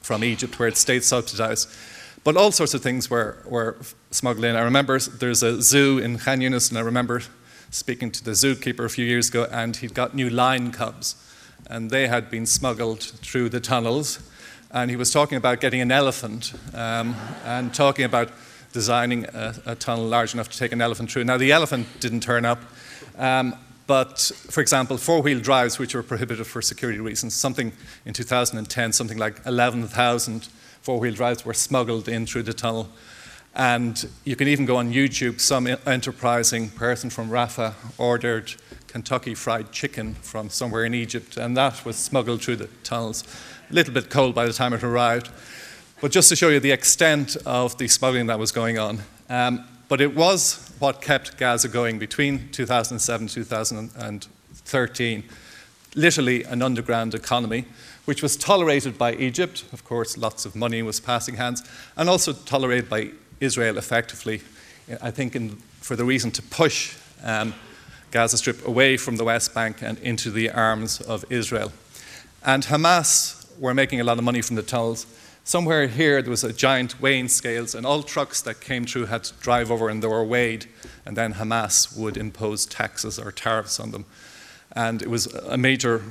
from 0.00 0.24
Egypt, 0.24 0.58
where 0.58 0.68
it's 0.68 0.80
state 0.80 1.04
subsidized. 1.04 1.68
But 2.24 2.38
all 2.38 2.50
sorts 2.50 2.72
of 2.72 2.80
things 2.80 3.10
were, 3.10 3.36
were 3.44 3.76
smuggled 4.10 4.46
in. 4.46 4.56
I 4.56 4.62
remember 4.62 4.98
there's 4.98 5.42
a 5.42 5.60
zoo 5.60 5.98
in 5.98 6.16
Khan 6.16 6.40
and 6.40 6.78
I 6.78 6.80
remember 6.80 7.20
speaking 7.70 8.10
to 8.10 8.24
the 8.24 8.30
zookeeper 8.30 8.86
a 8.86 8.88
few 8.88 9.04
years 9.04 9.28
ago, 9.28 9.48
and 9.52 9.76
he'd 9.76 9.92
got 9.92 10.14
new 10.14 10.30
lion 10.30 10.72
cubs, 10.72 11.14
and 11.66 11.90
they 11.90 12.06
had 12.08 12.30
been 12.30 12.46
smuggled 12.46 13.02
through 13.02 13.50
the 13.50 13.60
tunnels. 13.60 14.18
And 14.70 14.90
he 14.90 14.96
was 14.96 15.12
talking 15.12 15.36
about 15.36 15.60
getting 15.60 15.82
an 15.82 15.92
elephant 15.92 16.54
um, 16.72 17.14
and 17.44 17.74
talking 17.74 18.06
about 18.06 18.30
designing 18.72 19.26
a, 19.26 19.54
a, 19.66 19.74
tunnel 19.74 20.06
large 20.06 20.32
enough 20.32 20.48
to 20.48 20.58
take 20.58 20.72
an 20.72 20.80
elephant 20.80 21.10
through. 21.10 21.24
Now, 21.24 21.36
the 21.36 21.52
elephant 21.52 21.86
didn't 22.00 22.20
turn 22.20 22.44
up, 22.44 22.60
um, 23.18 23.54
but 23.86 24.18
for 24.50 24.60
example, 24.60 24.96
four 24.96 25.20
wheel 25.20 25.40
drives, 25.40 25.78
which 25.78 25.94
were 25.94 26.02
prohibited 26.02 26.46
for 26.46 26.62
security 26.62 27.00
reasons, 27.00 27.34
something 27.34 27.72
in 28.06 28.14
2010, 28.14 28.92
something 28.92 29.18
like 29.18 29.40
11,000 29.44 30.48
four 30.84 31.00
wheel 31.00 31.14
drives 31.14 31.46
were 31.46 31.54
smuggled 31.54 32.08
in 32.10 32.26
through 32.26 32.42
the 32.42 32.52
tunnel. 32.52 32.90
And 33.54 34.06
you 34.24 34.36
can 34.36 34.48
even 34.48 34.66
go 34.66 34.76
on 34.76 34.92
YouTube, 34.92 35.40
some 35.40 35.66
enterprising 35.66 36.68
person 36.68 37.08
from 37.08 37.30
Rafah 37.30 37.72
ordered 37.96 38.52
Kentucky 38.86 39.34
fried 39.34 39.72
chicken 39.72 40.14
from 40.16 40.50
somewhere 40.50 40.84
in 40.84 40.92
Egypt, 40.92 41.38
and 41.38 41.56
that 41.56 41.86
was 41.86 41.96
smuggled 41.96 42.42
through 42.42 42.56
the 42.56 42.68
tunnels. 42.82 43.24
A 43.70 43.72
little 43.72 43.94
bit 43.94 44.10
cold 44.10 44.34
by 44.34 44.44
the 44.44 44.52
time 44.52 44.74
it 44.74 44.82
arrived. 44.82 45.30
But 46.02 46.12
just 46.12 46.28
to 46.28 46.36
show 46.36 46.50
you 46.50 46.60
the 46.60 46.72
extent 46.72 47.36
of 47.46 47.78
the 47.78 47.88
smuggling 47.88 48.26
that 48.26 48.38
was 48.38 48.52
going 48.52 48.78
on. 48.78 48.98
Um, 49.30 49.64
but 49.88 50.02
it 50.02 50.14
was 50.14 50.63
what 50.78 51.00
kept 51.00 51.36
Gaza 51.36 51.68
going 51.68 51.98
between 51.98 52.48
2007 52.50 53.22
and 53.24 53.30
2013, 53.30 55.24
literally 55.94 56.44
an 56.44 56.62
underground 56.62 57.14
economy, 57.14 57.64
which 58.04 58.22
was 58.22 58.36
tolerated 58.36 58.98
by 58.98 59.14
Egypt. 59.14 59.64
Of 59.72 59.84
course, 59.84 60.16
lots 60.18 60.44
of 60.44 60.54
money 60.54 60.82
was 60.82 61.00
passing 61.00 61.36
hands, 61.36 61.62
and 61.96 62.08
also 62.08 62.32
tolerated 62.32 62.88
by 62.90 63.10
Israel 63.40 63.78
effectively, 63.78 64.42
I 65.00 65.10
think, 65.10 65.36
in, 65.36 65.56
for 65.80 65.96
the 65.96 66.04
reason 66.04 66.30
to 66.32 66.42
push 66.42 66.96
um, 67.22 67.54
Gaza 68.10 68.36
Strip 68.36 68.66
away 68.66 68.96
from 68.96 69.16
the 69.16 69.24
West 69.24 69.54
Bank 69.54 69.82
and 69.82 69.98
into 69.98 70.30
the 70.30 70.50
arms 70.50 71.00
of 71.00 71.24
Israel. 71.30 71.72
And 72.44 72.62
Hamas 72.64 73.44
were 73.58 73.74
making 73.74 74.00
a 74.00 74.04
lot 74.04 74.18
of 74.18 74.24
money 74.24 74.42
from 74.42 74.56
the 74.56 74.62
tunnels 74.62 75.06
Somewhere 75.46 75.86
here, 75.88 76.22
there 76.22 76.30
was 76.30 76.42
a 76.42 76.54
giant 76.54 77.02
weighing 77.02 77.28
scales, 77.28 77.74
and 77.74 77.84
all 77.84 78.02
trucks 78.02 78.40
that 78.40 78.62
came 78.62 78.86
through 78.86 79.06
had 79.06 79.24
to 79.24 79.34
drive 79.34 79.70
over 79.70 79.90
and 79.90 80.02
they 80.02 80.08
were 80.08 80.24
weighed, 80.24 80.66
and 81.04 81.18
then 81.18 81.34
Hamas 81.34 81.94
would 81.98 82.16
impose 82.16 82.64
taxes 82.64 83.18
or 83.18 83.30
tariffs 83.30 83.78
on 83.78 83.90
them. 83.90 84.06
And 84.72 85.02
it 85.02 85.10
was 85.10 85.26
a 85.26 85.58
major, 85.58 86.02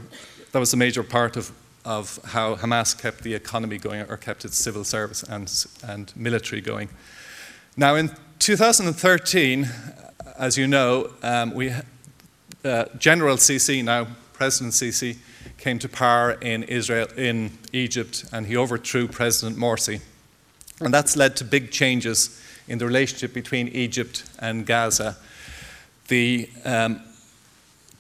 that 0.52 0.60
was 0.60 0.72
a 0.72 0.78
major 0.78 1.02
part 1.02 1.36
of, 1.36 1.52
of 1.84 2.20
how 2.26 2.58
Hamas 2.58 2.96
kept 2.96 3.24
the 3.24 3.34
economy 3.34 3.80
going 3.80 4.02
or 4.02 4.18
kept 4.18 4.46
its 4.46 4.56
civil 4.56 4.84
service 4.84 5.24
and, 5.24 5.52
and 5.84 6.14
military 6.16 6.62
going. 6.62 6.90
Now, 7.76 7.96
in 7.96 8.12
2013, 8.38 9.68
as 10.38 10.60
you 10.60 10.68
know, 10.68 11.10
um, 11.24 11.56
we, 11.56 11.74
uh, 12.64 12.86
General 13.00 13.38
Sisi, 13.38 13.84
now 13.84 14.06
President 14.34 14.74
Sisi, 14.74 15.18
came 15.64 15.80
to 15.80 15.88
power 15.88 16.32
in 16.42 16.64
Israel, 16.64 17.08
in 17.16 17.50
Egypt, 17.72 18.26
and 18.34 18.48
he 18.48 18.58
overthrew 18.58 19.08
President 19.08 19.58
Morsi. 19.58 20.02
And 20.82 20.94
that's 20.94 21.16
led 21.16 21.38
to 21.38 21.46
big 21.46 21.72
changes 21.72 22.42
in 22.68 22.80
the 22.80 22.86
relationship 22.86 23.34
between 23.34 23.70
Egypt 23.70 24.26
and 24.40 24.66
Gaza. 24.66 25.16
The, 26.10 26.50
um, 26.66 27.02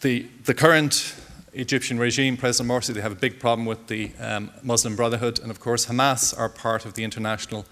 the, 0.01 0.27
the 0.43 0.53
current 0.53 1.15
Egyptian 1.53 1.97
regime, 1.99 2.35
President 2.35 2.69
Morsi, 2.69 2.93
they 2.93 2.99
have 2.99 3.13
a 3.13 3.23
big 3.27 3.39
problem 3.39 3.65
with 3.65 3.87
the 3.87 4.11
um, 4.19 4.51
Muslim 4.61 4.97
Brotherhood, 4.97 5.39
and 5.39 5.49
of 5.49 5.61
course, 5.61 5.85
Hamas 5.85 6.37
are 6.37 6.49
part 6.49 6.85
of 6.85 6.95
the 6.95 7.05
international 7.05 7.65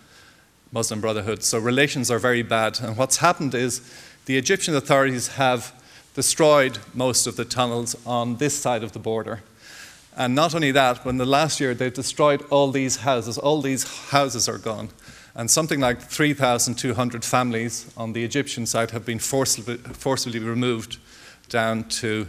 Muslim 0.71 1.01
Brotherhood. 1.01 1.43
So 1.43 1.59
relations 1.59 2.09
are 2.09 2.19
very 2.19 2.43
bad. 2.43 2.79
And 2.79 2.95
what's 2.95 3.17
happened 3.17 3.53
is 3.53 3.81
the 4.25 4.37
Egyptian 4.37 4.73
authorities 4.73 5.27
have 5.35 5.73
destroyed 6.15 6.77
most 6.93 7.27
of 7.27 7.35
the 7.35 7.43
tunnels 7.43 7.97
on 8.05 8.37
this 8.37 8.57
side 8.57 8.83
of 8.83 8.93
the 8.93 8.99
border. 8.99 9.41
And 10.17 10.35
not 10.35 10.53
only 10.53 10.71
that, 10.71 11.03
but 11.03 11.11
in 11.11 11.17
the 11.17 11.25
last 11.25 11.59
year 11.59 11.73
they've 11.73 11.93
destroyed 11.93 12.43
all 12.49 12.71
these 12.71 12.97
houses. 12.97 13.37
All 13.37 13.61
these 13.61 14.09
houses 14.09 14.49
are 14.49 14.57
gone. 14.57 14.89
And 15.35 15.49
something 15.49 15.79
like 15.79 16.01
3,200 16.01 17.23
families 17.23 17.91
on 17.95 18.13
the 18.13 18.23
Egyptian 18.23 18.65
side 18.65 18.91
have 18.91 19.05
been 19.05 19.19
forcibly, 19.19 19.77
forcibly 19.77 20.39
removed 20.39 20.97
down 21.49 21.85
to 21.85 22.27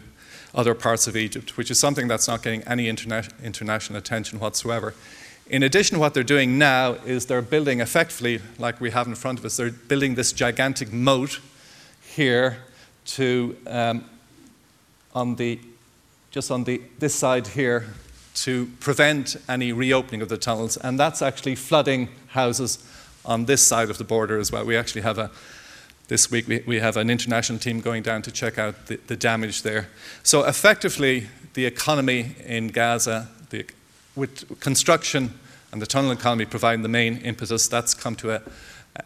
other 0.55 0.75
parts 0.75 1.07
of 1.07 1.17
Egypt, 1.17 1.57
which 1.57 1.71
is 1.71 1.79
something 1.79 2.07
that's 2.07 2.29
not 2.29 2.43
getting 2.43 2.63
any 2.63 2.87
interna- 2.87 3.31
international 3.43 3.99
attention 3.99 4.39
whatsoever. 4.39 4.95
In 5.49 5.63
addition, 5.63 5.99
what 5.99 6.15
they're 6.15 6.23
doing 6.23 6.59
now 6.59 6.93
is 7.05 7.27
they're 7.27 7.43
building 7.43 7.81
effectively, 7.81 8.41
like 8.59 8.81
we 8.81 8.91
have 8.91 9.07
in 9.07 9.15
front 9.15 9.39
of 9.39 9.45
us, 9.45 9.57
they're 9.57 9.71
building 9.71 10.15
this 10.15 10.33
gigantic 10.33 10.93
moat 10.93 11.41
here 12.03 12.59
to 13.05 13.57
um, 13.67 14.05
on 15.15 15.37
the 15.37 15.59
just 16.33 16.51
on 16.51 16.65
the, 16.65 16.81
this 16.99 17.15
side 17.15 17.47
here 17.47 17.87
to 18.35 18.67
prevent 18.81 19.37
any 19.49 19.73
reopening 19.73 20.23
of 20.23 20.29
the 20.29 20.39
tunnels, 20.39 20.77
and 20.79 20.99
that's 20.99 21.23
actually 21.23 21.55
flooding 21.55 22.09
houses 22.29 22.85
on 23.25 23.45
this 23.45 23.65
side 23.65 23.91
of 23.91 23.99
the 23.99 24.05
border 24.05 24.39
as 24.39 24.51
well. 24.51 24.65
We 24.65 24.77
actually 24.77 25.03
have 25.03 25.19
a 25.19 25.31
this 26.09 26.31
week 26.31 26.49
we, 26.49 26.63
we 26.67 26.79
have 26.81 26.97
an 26.97 27.09
international 27.09 27.59
team 27.59 27.81
going 27.81 28.03
down 28.03 28.23
to 28.23 28.31
check 28.31 28.59
out 28.59 28.87
the, 28.87 28.97
the 29.07 29.17
damage 29.17 29.63
there. 29.63 29.89
So 30.23 30.45
effectively, 30.45 31.29
the 31.55 31.65
economy 31.65 32.35
in 32.45 32.69
Gaza, 32.69 33.29
the, 33.51 33.65
with 34.17 34.61
construction 34.61 35.33
and 35.71 35.81
the 35.81 35.87
tunnel 35.87 36.11
economy 36.11 36.45
providing 36.45 36.83
the 36.83 36.89
main 36.89 37.19
impetus, 37.19 37.69
that's 37.69 37.95
come 37.95 38.15
to 38.17 38.33
a, 38.33 38.43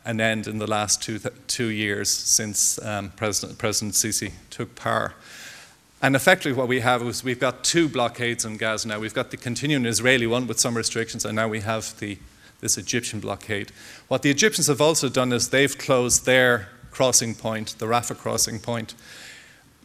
an 0.05 0.21
end 0.21 0.49
in 0.49 0.59
the 0.59 0.67
last 0.67 1.03
two, 1.03 1.21
two 1.47 1.69
years 1.69 2.11
since 2.11 2.83
um, 2.85 3.11
President, 3.11 3.59
President 3.59 3.95
Sisi 3.95 4.33
took 4.51 4.75
power. 4.75 5.15
And 6.03 6.15
effectively, 6.15 6.53
what 6.53 6.69
we 6.69 6.81
have 6.81 7.03
is 7.03 7.25
we've 7.25 7.41
got 7.41 7.65
two 7.65 7.89
blockades 7.89 8.45
in 8.45 8.59
Gaza 8.59 8.89
now. 8.89 9.01
We've 9.01 9.15
got 9.15 9.31
the 9.31 9.37
continuing 9.37 9.87
Israeli 9.87 10.27
one 10.27 10.47
with 10.47 10.61
some 10.61 10.77
restrictions, 10.77 11.25
and 11.25 11.35
now 11.35 11.49
we 11.49 11.61
have 11.61 11.99
the, 12.01 12.19
this 12.61 12.77
Egyptian 12.77 13.21
blockade. 13.21 13.73
What 14.09 14.23
the 14.23 14.31
Egyptians 14.31 14.67
have 14.67 14.81
also 14.81 15.09
done 15.09 15.33
is 15.33 15.49
they've 15.49 15.77
closed 15.77 16.27
their 16.27 16.69
crossing 16.91 17.35
point, 17.35 17.77
the 17.79 17.87
Rafah 17.87 18.17
crossing 18.19 18.59
point. 18.61 18.95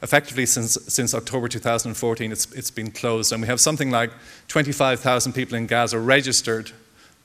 Effectively, 0.03 0.45
since, 0.45 0.77
since 0.87 1.13
October 1.13 1.47
2014, 1.47 2.31
it's, 2.31 2.51
it's 2.53 2.71
been 2.71 2.91
closed, 2.91 3.31
and 3.31 3.41
we 3.41 3.47
have 3.47 3.61
something 3.61 3.89
like 3.89 4.11
25,000 4.47 5.31
people 5.31 5.55
in 5.55 5.65
Gaza 5.65 5.97
registered 5.97 6.71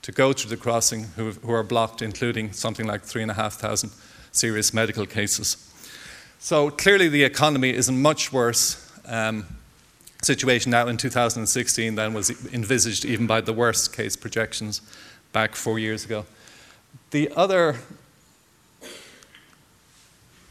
to 0.03 0.13
go 0.13 0.33
through 0.33 0.51
the 0.51 0.57
crossing 0.57 1.05
who, 1.17 1.33
who 1.33 1.53
are 1.53 1.65
blocked, 1.65 2.03
including 2.03 2.53
something 2.53 2.87
like 2.87 3.03
3,500 3.03 3.91
serious 4.31 4.73
medical 4.73 5.07
cases. 5.07 5.57
So 6.39 6.71
clearly, 6.71 7.09
the 7.09 7.25
economy 7.25 7.71
is 7.71 7.89
in 7.89 8.01
much 8.01 8.33
worse 8.33 8.83
um, 9.07 9.45
situation 10.23 10.71
now 10.71 10.87
in 10.89 10.97
2016 10.97 11.95
than 11.95 12.15
was 12.15 12.31
envisaged 12.53 13.05
even 13.05 13.27
by 13.27 13.41
the 13.41 13.53
worst 13.53 13.97
case 13.97 14.17
projections 14.17 14.81
back 15.33 15.55
four 15.55 15.79
years 15.79 16.05
ago. 16.05 16.27
The 17.11 17.31
other, 17.37 17.77
uh, 18.83 18.87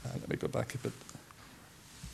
let 0.05 0.29
me 0.29 0.35
go 0.35 0.47
back 0.47 0.73
a 0.75 0.77
bit. 0.77 0.93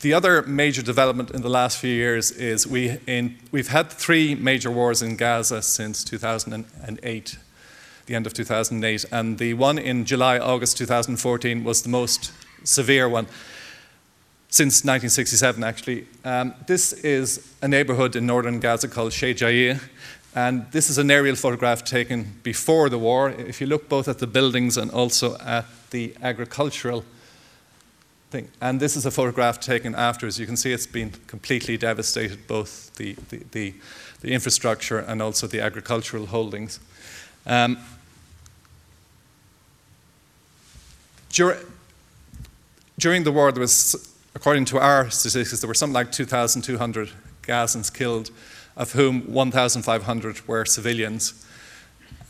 The 0.00 0.14
other 0.14 0.42
major 0.42 0.82
development 0.82 1.30
in 1.30 1.42
the 1.42 1.48
last 1.48 1.78
few 1.78 1.94
years 1.94 2.32
is 2.32 2.66
we 2.66 2.98
in, 3.06 3.38
we've 3.52 3.68
had 3.68 3.88
three 3.88 4.34
major 4.34 4.70
wars 4.70 5.00
in 5.00 5.16
Gaza 5.16 5.62
since 5.62 6.02
2008, 6.02 7.38
the 8.06 8.14
end 8.14 8.26
of 8.26 8.34
2008, 8.34 9.04
and 9.12 9.38
the 9.38 9.54
one 9.54 9.78
in 9.78 10.04
July, 10.04 10.40
August 10.40 10.76
2014 10.78 11.62
was 11.62 11.82
the 11.82 11.88
most 11.88 12.32
severe 12.64 13.08
one 13.08 13.28
since 14.52 14.84
1967, 14.84 15.64
actually. 15.64 16.06
Um, 16.26 16.52
this 16.66 16.92
is 16.92 17.54
a 17.62 17.68
neighborhood 17.68 18.14
in 18.16 18.26
northern 18.26 18.60
Gaza 18.60 18.86
called 18.86 19.12
Shejaiya, 19.12 19.80
and 20.34 20.70
this 20.72 20.90
is 20.90 20.98
an 20.98 21.10
aerial 21.10 21.36
photograph 21.36 21.84
taken 21.84 22.34
before 22.42 22.90
the 22.90 22.98
war. 22.98 23.30
If 23.30 23.62
you 23.62 23.66
look 23.66 23.88
both 23.88 24.08
at 24.08 24.18
the 24.18 24.26
buildings 24.26 24.76
and 24.76 24.90
also 24.90 25.38
at 25.38 25.64
the 25.90 26.14
agricultural 26.22 27.02
thing, 28.30 28.50
and 28.60 28.78
this 28.78 28.94
is 28.94 29.06
a 29.06 29.10
photograph 29.10 29.58
taken 29.58 29.94
after, 29.94 30.26
as 30.26 30.38
you 30.38 30.44
can 30.44 30.58
see, 30.58 30.70
it's 30.70 30.86
been 30.86 31.12
completely 31.26 31.78
devastated, 31.78 32.46
both 32.46 32.94
the, 32.96 33.14
the, 33.30 33.38
the, 33.52 33.74
the 34.20 34.32
infrastructure 34.32 34.98
and 34.98 35.22
also 35.22 35.46
the 35.46 35.62
agricultural 35.62 36.26
holdings. 36.26 36.78
Um, 37.46 37.78
during 42.98 43.24
the 43.24 43.32
war, 43.32 43.50
there 43.50 43.62
was 43.62 44.11
according 44.34 44.64
to 44.66 44.78
our 44.78 45.10
statistics, 45.10 45.60
there 45.60 45.68
were 45.68 45.74
something 45.74 45.94
like 45.94 46.12
2,200 46.12 47.10
Gazans 47.42 47.92
killed, 47.92 48.30
of 48.76 48.92
whom 48.92 49.32
1,500 49.32 50.48
were 50.48 50.64
civilians. 50.64 51.46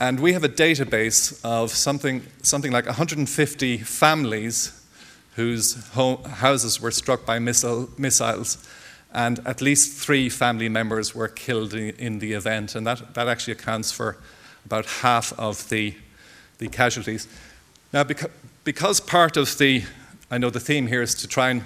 And 0.00 0.18
we 0.18 0.32
have 0.32 0.42
a 0.42 0.49
database 0.49 1.40
of 1.44 1.71
something, 1.71 2.23
something 2.42 2.73
like 2.73 2.87
150 2.87 3.78
families 3.78 4.82
whose 5.37 5.88
houses 5.94 6.80
were 6.80 6.90
struck 6.90 7.25
by 7.25 7.38
missile, 7.38 7.88
missiles, 7.97 8.68
and 9.14 9.38
at 9.47 9.61
least 9.61 9.97
three 9.99 10.28
family 10.28 10.68
members 10.68 11.14
were 11.14 11.28
killed 11.28 11.75
in, 11.75 11.90
in, 11.97 12.18
the 12.18 12.32
event. 12.32 12.75
And 12.75 12.87
that, 12.87 13.14
that 13.14 13.28
actually 13.28 13.52
accounts 13.52 13.92
for 13.92 14.18
about 14.64 14.87
half 14.87 15.38
of 15.38 15.68
the, 15.68 15.94
the 16.59 16.68
casualties. 16.68 17.28
Now, 17.92 18.04
because, 18.04 18.30
because 18.64 19.00
part 19.00 19.37
of 19.37 19.56
the, 19.59 19.85
I 20.30 20.38
know 20.38 20.50
the 20.50 20.61
theme 20.61 20.87
here 20.87 21.02
is 21.02 21.14
to 21.16 21.28
try 21.28 21.50
and 21.50 21.62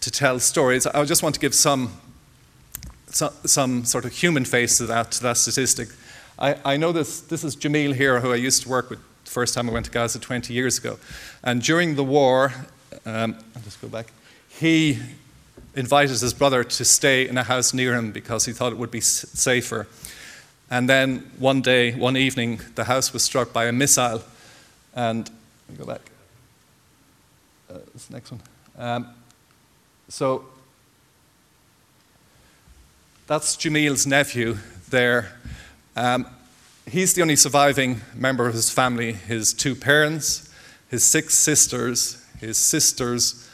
to 0.00 0.10
tell 0.10 0.38
stories. 0.38 0.86
I 0.86 1.04
just 1.04 1.22
want 1.22 1.34
to 1.34 1.40
give 1.40 1.54
some, 1.54 1.92
some, 3.08 3.32
some 3.44 3.84
sort 3.84 4.04
of 4.04 4.12
human 4.12 4.44
face 4.44 4.78
to 4.78 4.86
that, 4.86 5.12
to 5.12 5.22
that 5.22 5.36
statistic. 5.36 5.88
I, 6.38 6.56
I 6.64 6.76
know 6.76 6.92
this, 6.92 7.20
this 7.20 7.44
is 7.44 7.54
Jamil 7.54 7.94
here, 7.94 8.20
who 8.20 8.32
I 8.32 8.36
used 8.36 8.62
to 8.62 8.68
work 8.68 8.88
with 8.88 8.98
the 9.24 9.30
first 9.30 9.54
time 9.54 9.68
I 9.68 9.72
went 9.72 9.86
to 9.86 9.92
Gaza 9.92 10.18
20 10.18 10.54
years 10.54 10.78
ago. 10.78 10.98
And 11.44 11.62
during 11.62 11.96
the 11.96 12.04
war, 12.04 12.52
um, 13.04 13.36
I'll 13.54 13.62
just 13.62 13.80
go 13.80 13.88
back, 13.88 14.06
he 14.48 14.98
invited 15.74 16.18
his 16.18 16.34
brother 16.34 16.64
to 16.64 16.84
stay 16.84 17.28
in 17.28 17.36
a 17.36 17.42
house 17.44 17.72
near 17.74 17.94
him 17.94 18.10
because 18.10 18.46
he 18.46 18.52
thought 18.52 18.72
it 18.72 18.78
would 18.78 18.90
be 18.90 19.00
safer. 19.00 19.86
And 20.70 20.88
then 20.88 21.30
one 21.38 21.62
day, 21.62 21.92
one 21.92 22.16
evening, 22.16 22.60
the 22.74 22.84
house 22.84 23.12
was 23.12 23.22
struck 23.22 23.52
by 23.52 23.66
a 23.66 23.72
missile. 23.72 24.22
And, 24.94 25.30
go 25.76 25.84
back. 25.84 26.00
Uh, 27.68 27.78
this 27.92 28.10
next 28.10 28.32
one. 28.32 28.40
Um, 28.78 29.08
so 30.10 30.44
that's 33.26 33.56
Jamil's 33.56 34.06
nephew 34.06 34.58
there. 34.90 35.38
Um, 35.94 36.26
he's 36.86 37.14
the 37.14 37.22
only 37.22 37.36
surviving 37.36 38.00
member 38.14 38.48
of 38.48 38.54
his 38.54 38.70
family. 38.70 39.12
His 39.12 39.54
two 39.54 39.76
parents, 39.76 40.52
his 40.88 41.04
six 41.04 41.34
sisters, 41.34 42.26
his 42.40 42.58
sister's 42.58 43.48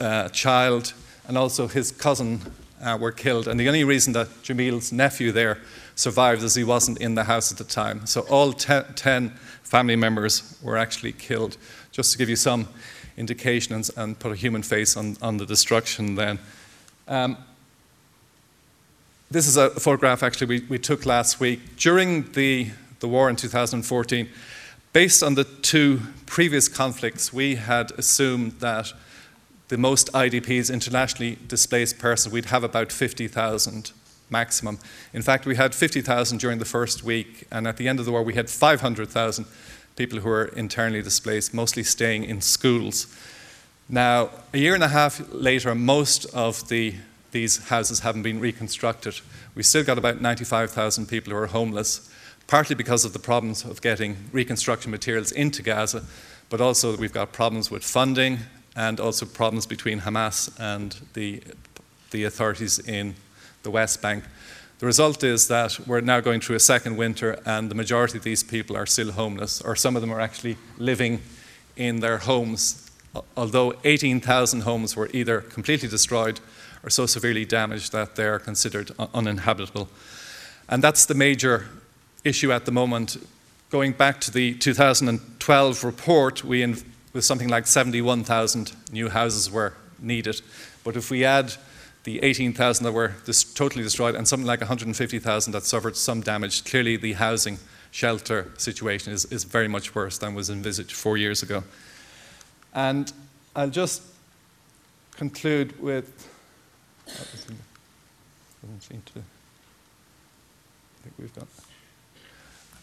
uh, 0.00 0.28
child, 0.28 0.94
and 1.26 1.36
also 1.36 1.66
his 1.66 1.90
cousin 1.90 2.40
uh, 2.80 2.96
were 3.00 3.10
killed. 3.10 3.48
And 3.48 3.58
the 3.58 3.66
only 3.66 3.82
reason 3.82 4.12
that 4.12 4.28
Jamil's 4.44 4.92
nephew 4.92 5.32
there 5.32 5.58
survived 5.96 6.42
is 6.44 6.54
he 6.54 6.62
wasn't 6.62 7.00
in 7.00 7.16
the 7.16 7.24
house 7.24 7.50
at 7.50 7.58
the 7.58 7.64
time. 7.64 8.06
So 8.06 8.20
all 8.30 8.52
ten 8.52 9.30
family 9.64 9.96
members 9.96 10.56
were 10.62 10.76
actually 10.76 11.12
killed. 11.12 11.56
Just 11.90 12.12
to 12.12 12.18
give 12.18 12.28
you 12.28 12.36
some 12.36 12.68
indication 13.16 13.74
and, 13.74 13.88
and 13.96 14.18
put 14.18 14.32
a 14.32 14.36
human 14.36 14.62
face 14.62 14.96
on, 14.96 15.16
on 15.22 15.36
the 15.36 15.46
destruction 15.46 16.14
then. 16.14 16.38
Um, 17.08 17.36
this 19.30 19.48
is 19.48 19.56
a 19.56 19.70
photograph 19.70 20.22
actually 20.22 20.46
we, 20.46 20.66
we 20.68 20.78
took 20.78 21.04
last 21.04 21.40
week. 21.40 21.76
During 21.76 22.30
the, 22.32 22.70
the 23.00 23.08
war 23.08 23.28
in 23.28 23.36
2014, 23.36 24.28
based 24.92 25.22
on 25.22 25.34
the 25.34 25.44
two 25.44 26.00
previous 26.26 26.68
conflicts, 26.68 27.32
we 27.32 27.56
had 27.56 27.90
assumed 27.92 28.52
that 28.60 28.92
the 29.68 29.76
most 29.76 30.12
IDPs, 30.12 30.72
internationally 30.72 31.38
displaced 31.48 31.98
persons, 31.98 32.32
we'd 32.32 32.46
have 32.46 32.62
about 32.62 32.92
50,000 32.92 33.90
maximum. 34.30 34.78
In 35.12 35.22
fact, 35.22 35.44
we 35.44 35.56
had 35.56 35.74
50,000 35.74 36.38
during 36.38 36.58
the 36.58 36.64
first 36.64 37.02
week, 37.02 37.46
and 37.50 37.66
at 37.66 37.76
the 37.76 37.88
end 37.88 37.98
of 37.98 38.06
the 38.06 38.12
war, 38.12 38.22
we 38.22 38.34
had 38.34 38.48
500,000 38.48 39.46
people 39.96 40.20
who 40.20 40.28
are 40.28 40.44
internally 40.44 41.02
displaced, 41.02 41.52
mostly 41.52 41.82
staying 41.82 42.24
in 42.24 42.40
schools. 42.40 43.06
Now, 43.88 44.30
a 44.52 44.58
year 44.58 44.74
and 44.74 44.84
a 44.84 44.88
half 44.88 45.22
later, 45.32 45.74
most 45.74 46.26
of 46.34 46.68
the, 46.68 46.94
these 47.32 47.68
houses 47.68 48.00
haven't 48.00 48.22
been 48.22 48.40
reconstructed. 48.40 49.20
We've 49.54 49.66
still 49.66 49.84
got 49.84 49.96
about 49.96 50.20
95,000 50.20 51.06
people 51.06 51.32
who 51.32 51.38
are 51.38 51.46
homeless, 51.46 52.10
partly 52.46 52.76
because 52.76 53.04
of 53.04 53.12
the 53.12 53.18
problems 53.18 53.64
of 53.64 53.80
getting 53.80 54.16
reconstruction 54.32 54.90
materials 54.90 55.32
into 55.32 55.62
Gaza, 55.62 56.04
but 56.50 56.60
also 56.60 56.96
we've 56.96 57.12
got 57.12 57.32
problems 57.32 57.70
with 57.70 57.82
funding 57.82 58.38
and 58.76 59.00
also 59.00 59.24
problems 59.24 59.66
between 59.66 60.00
Hamas 60.00 60.52
and 60.60 60.96
the, 61.14 61.42
the 62.10 62.24
authorities 62.24 62.78
in 62.78 63.14
the 63.62 63.70
West 63.70 64.02
Bank. 64.02 64.24
The 64.78 64.86
result 64.86 65.24
is 65.24 65.48
that 65.48 65.80
we're 65.86 66.02
now 66.02 66.20
going 66.20 66.40
through 66.40 66.56
a 66.56 66.60
second 66.60 66.96
winter, 66.96 67.40
and 67.46 67.70
the 67.70 67.74
majority 67.74 68.18
of 68.18 68.24
these 68.24 68.42
people 68.42 68.76
are 68.76 68.84
still 68.84 69.12
homeless, 69.12 69.62
or 69.62 69.74
some 69.74 69.96
of 69.96 70.02
them 70.02 70.12
are 70.12 70.20
actually 70.20 70.58
living 70.76 71.22
in 71.76 72.00
their 72.00 72.18
homes. 72.18 72.90
Although 73.36 73.74
18,000 73.84 74.60
homes 74.60 74.94
were 74.94 75.08
either 75.14 75.40
completely 75.40 75.88
destroyed 75.88 76.40
or 76.82 76.90
so 76.90 77.06
severely 77.06 77.46
damaged 77.46 77.92
that 77.92 78.16
they 78.16 78.26
are 78.26 78.38
considered 78.38 78.90
uninhabitable. 79.14 79.88
And 80.68 80.84
that's 80.84 81.06
the 81.06 81.14
major 81.14 81.68
issue 82.22 82.52
at 82.52 82.66
the 82.66 82.72
moment. 82.72 83.16
Going 83.70 83.92
back 83.92 84.20
to 84.22 84.30
the 84.30 84.54
2012 84.54 85.84
report, 85.84 86.44
we 86.44 86.66
with 87.14 87.24
something 87.24 87.48
like 87.48 87.66
71,000 87.66 88.72
new 88.92 89.08
houses 89.08 89.50
were 89.50 89.72
needed. 89.98 90.42
But 90.84 90.96
if 90.96 91.10
we 91.10 91.24
add 91.24 91.54
the 92.06 92.22
18,000 92.22 92.84
that 92.84 92.92
were 92.92 93.14
totally 93.56 93.82
destroyed 93.82 94.14
and 94.14 94.28
something 94.28 94.46
like 94.46 94.60
150,000 94.60 95.52
that 95.52 95.64
suffered 95.64 95.96
some 95.96 96.20
damage. 96.20 96.64
Clearly, 96.64 96.96
the 96.96 97.14
housing 97.14 97.58
shelter 97.90 98.52
situation 98.58 99.12
is, 99.12 99.24
is 99.24 99.42
very 99.42 99.66
much 99.66 99.92
worse 99.92 100.16
than 100.16 100.32
was 100.32 100.48
envisaged 100.48 100.92
four 100.92 101.16
years 101.16 101.42
ago. 101.42 101.64
And 102.72 103.12
I'll 103.56 103.70
just 103.70 104.02
conclude 105.16 105.80
with. 105.82 106.28
Doesn't 107.06 108.82
seem 108.82 109.02
to. 109.14 109.18
I 109.18 109.22
think 111.02 111.14
we've 111.18 111.34
got. 111.34 111.48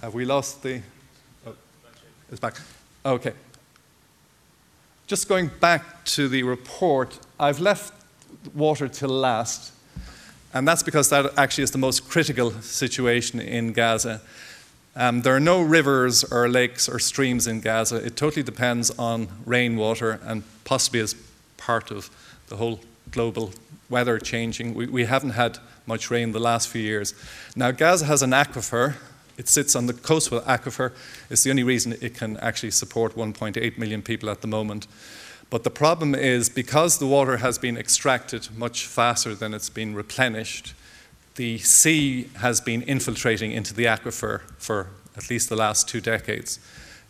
Have 0.01 0.13
we 0.13 0.25
lost 0.25 0.61
the. 0.63 0.81
Oh, 1.47 1.55
it's 2.29 2.41
back. 2.41 2.57
Okay. 3.05 3.31
Just 5.07 5.29
going 5.29 5.49
back 5.61 6.03
to 6.05 6.27
the 6.27 6.43
report, 6.43 7.17
I've 7.39 7.61
left 7.61 8.02
water 8.53 8.87
till 8.87 9.09
last. 9.09 9.71
And 10.53 10.67
that's 10.67 10.83
because 10.83 11.09
that 11.09 11.37
actually 11.37 11.63
is 11.63 11.71
the 11.71 11.77
most 11.77 12.07
critical 12.09 12.51
situation 12.61 13.39
in 13.39 13.73
Gaza. 13.73 14.21
Um, 14.95 15.23
there 15.23 15.35
are 15.35 15.39
no 15.39 15.61
rivers 15.61 16.23
or 16.23 16.47
lakes 16.47 16.87
or 16.87 16.99
streams 16.99 17.47
in 17.47 17.61
Gaza. 17.61 17.95
It 17.95 18.15
totally 18.15 18.43
depends 18.43 18.91
on 18.91 19.27
rainwater 19.45 20.19
and 20.23 20.43
possibly 20.65 20.99
as 20.99 21.15
part 21.57 21.89
of 21.89 22.11
the 22.47 22.57
whole 22.57 22.79
global 23.09 23.51
weather 23.89 24.19
changing. 24.19 24.75
We, 24.75 24.85
we 24.85 25.05
haven't 25.05 25.31
had 25.31 25.57
much 25.87 26.11
rain 26.11 26.31
the 26.31 26.39
last 26.39 26.69
few 26.69 26.81
years. 26.81 27.13
Now, 27.55 27.71
Gaza 27.71 28.05
has 28.05 28.21
an 28.21 28.31
aquifer. 28.31 28.95
It 29.37 29.47
sits 29.47 29.75
on 29.75 29.87
the 29.87 29.93
coastal 29.93 30.41
aquifer. 30.41 30.91
It's 31.31 31.43
the 31.43 31.49
only 31.49 31.63
reason 31.63 31.95
it 31.99 32.13
can 32.13 32.37
actually 32.37 32.71
support 32.71 33.15
1.8 33.15 33.77
million 33.79 34.03
people 34.03 34.29
at 34.29 34.41
the 34.41 34.47
moment. 34.47 34.85
But 35.53 35.63
the 35.63 35.69
problem 35.69 36.15
is 36.15 36.49
because 36.49 36.97
the 36.97 37.05
water 37.05 37.37
has 37.37 37.59
been 37.59 37.77
extracted 37.77 38.47
much 38.57 38.87
faster 38.87 39.35
than 39.35 39.53
it's 39.53 39.69
been 39.69 39.93
replenished, 39.93 40.73
the 41.35 41.59
sea 41.59 42.23
has 42.37 42.59
been 42.59 42.81
infiltrating 42.81 43.51
into 43.51 43.71
the 43.71 43.85
aquifer 43.85 44.41
for 44.57 44.87
at 45.15 45.29
least 45.29 45.49
the 45.49 45.55
last 45.55 45.87
two 45.87 46.01
decades. 46.01 46.59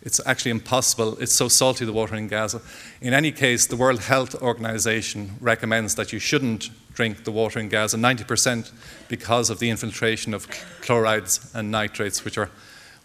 It's 0.01 0.19
actually 0.25 0.51
impossible. 0.51 1.17
It's 1.21 1.31
so 1.31 1.47
salty, 1.47 1.85
the 1.85 1.93
water 1.93 2.15
in 2.15 2.27
Gaza. 2.27 2.61
In 2.99 3.13
any 3.13 3.31
case, 3.31 3.65
the 3.65 3.77
World 3.77 4.01
Health 4.01 4.35
Organization 4.41 5.37
recommends 5.39 5.95
that 5.95 6.11
you 6.11 6.19
shouldn't 6.19 6.69
drink 6.95 7.23
the 7.23 7.31
water 7.31 7.59
in 7.59 7.69
Gaza, 7.69 7.95
90% 7.95 8.73
because 9.07 9.49
of 9.49 9.59
the 9.59 9.69
infiltration 9.69 10.33
of 10.33 10.49
chlorides 10.81 11.49
and 11.53 11.71
nitrates, 11.71 12.25
which 12.25 12.37
are, 12.37 12.49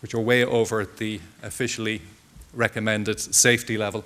which 0.02 0.14
are 0.14 0.20
way 0.20 0.44
over 0.44 0.84
the 0.84 1.20
officially 1.44 2.02
recommended 2.52 3.20
safety 3.20 3.78
level. 3.78 4.04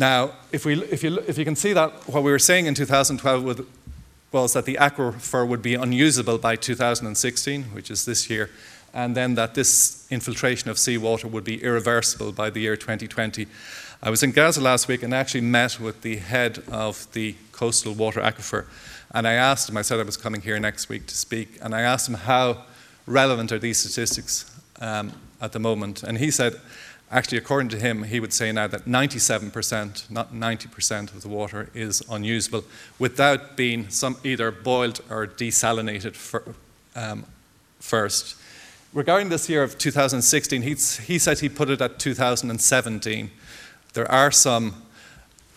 Now, 0.00 0.30
if, 0.50 0.64
we, 0.64 0.82
if, 0.84 1.04
you, 1.04 1.18
if 1.28 1.36
you 1.36 1.44
can 1.44 1.54
see 1.54 1.74
that, 1.74 1.92
what 2.08 2.22
we 2.22 2.30
were 2.30 2.38
saying 2.38 2.64
in 2.64 2.74
2012 2.74 3.44
with, 3.44 3.68
was 4.32 4.54
that 4.54 4.64
the 4.64 4.78
aquifer 4.80 5.46
would 5.46 5.60
be 5.60 5.74
unusable 5.74 6.38
by 6.38 6.56
2016, 6.56 7.64
which 7.64 7.90
is 7.90 8.06
this 8.06 8.30
year, 8.30 8.48
and 8.94 9.14
then 9.14 9.34
that 9.34 9.54
this 9.54 10.06
infiltration 10.10 10.70
of 10.70 10.78
seawater 10.78 11.28
would 11.28 11.44
be 11.44 11.62
irreversible 11.62 12.32
by 12.32 12.48
the 12.48 12.60
year 12.60 12.76
2020. 12.76 13.46
I 14.02 14.08
was 14.08 14.22
in 14.22 14.32
Gaza 14.32 14.62
last 14.62 14.88
week 14.88 15.02
and 15.02 15.12
actually 15.12 15.42
met 15.42 15.78
with 15.78 16.00
the 16.00 16.16
head 16.16 16.62
of 16.72 17.06
the 17.12 17.34
coastal 17.52 17.92
water 17.92 18.22
aquifer, 18.22 18.64
and 19.10 19.28
I 19.28 19.34
asked 19.34 19.68
him, 19.68 19.76
I 19.76 19.82
said 19.82 20.00
I 20.00 20.04
was 20.04 20.16
coming 20.16 20.40
here 20.40 20.58
next 20.58 20.88
week 20.88 21.08
to 21.08 21.14
speak, 21.14 21.58
and 21.60 21.74
I 21.74 21.82
asked 21.82 22.08
him 22.08 22.14
how 22.14 22.64
relevant 23.04 23.52
are 23.52 23.58
these 23.58 23.76
statistics 23.76 24.50
um, 24.80 25.12
at 25.42 25.52
the 25.52 25.58
moment, 25.58 26.02
and 26.02 26.16
he 26.16 26.30
said, 26.30 26.54
actually, 27.10 27.38
according 27.38 27.68
to 27.70 27.78
him, 27.78 28.04
he 28.04 28.20
would 28.20 28.32
say 28.32 28.52
now 28.52 28.66
that 28.66 28.84
97%, 28.84 30.10
not 30.10 30.32
90% 30.32 31.14
of 31.14 31.22
the 31.22 31.28
water 31.28 31.70
is 31.74 32.02
unusable 32.10 32.64
without 32.98 33.56
being 33.56 33.88
some 33.90 34.16
either 34.24 34.50
boiled 34.50 35.00
or 35.10 35.26
desalinated 35.26 36.14
for, 36.14 36.54
um, 36.94 37.24
first. 37.80 38.36
Regarding 38.92 39.28
this 39.28 39.48
year 39.48 39.62
of 39.62 39.78
2016, 39.78 40.62
he 40.62 41.18
said 41.18 41.38
he 41.38 41.48
put 41.48 41.70
it 41.70 41.80
at 41.80 41.98
2017. 41.98 43.30
There 43.92 44.10
are 44.10 44.30
some 44.30 44.82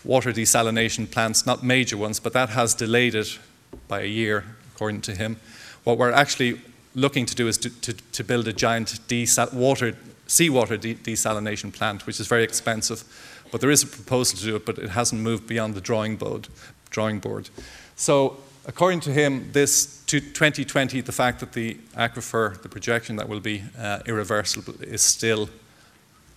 water 0.04 0.32
desalination 0.32 1.10
plants, 1.10 1.46
not 1.46 1.64
major 1.64 1.98
ones, 1.98 2.20
but 2.20 2.34
that 2.34 2.50
has 2.50 2.76
delayed 2.76 3.16
it 3.16 3.40
by 3.88 4.02
a 4.02 4.06
year, 4.06 4.44
according 4.74 5.02
to 5.02 5.16
him. 5.16 5.38
What 5.84 5.98
we're 5.98 6.12
actually 6.12 6.62
looking 6.96 7.26
to 7.26 7.36
do 7.36 7.48
is 7.48 7.58
to, 7.60 7.70
to, 7.82 7.94
to 7.94 8.24
build 8.24 8.48
a 8.48 8.54
giant 8.54 9.00
desal- 9.08 9.54
water, 9.54 9.98
seawater 10.28 10.80
de- 10.80 10.96
desalination 10.96 11.72
plant, 11.74 12.06
which 12.06 12.20
is 12.20 12.28
very 12.28 12.44
expensive. 12.44 13.04
But 13.52 13.62
there 13.62 13.72
is 13.72 13.84
a 13.84 13.88
proposal 13.88 14.40
to 14.40 14.46
do 14.46 14.56
it, 14.56 14.66
but 14.66 14.78
it 14.80 14.90
hasn't 14.90 15.22
moved 15.22 15.48
beyond 15.48 15.76
the 15.76 15.82
drawing 15.82 16.16
board. 16.18 16.48
Drawing 16.90 17.20
board. 17.20 17.50
So 17.96 18.38
according 18.66 19.02
to 19.02 19.12
him, 19.12 19.52
this 19.52 20.04
to 20.08 20.20
2020, 20.20 21.02
the 21.02 21.12
fact 21.12 21.40
that 21.40 21.54
the 21.54 21.76
aquifer, 21.96 22.62
the 22.62 22.70
projection 22.70 23.16
that 23.18 23.30
will 23.30 23.40
be 23.40 23.64
uh, 23.78 24.00
irreversible, 24.06 24.76
is 24.82 25.02
still 25.02 25.50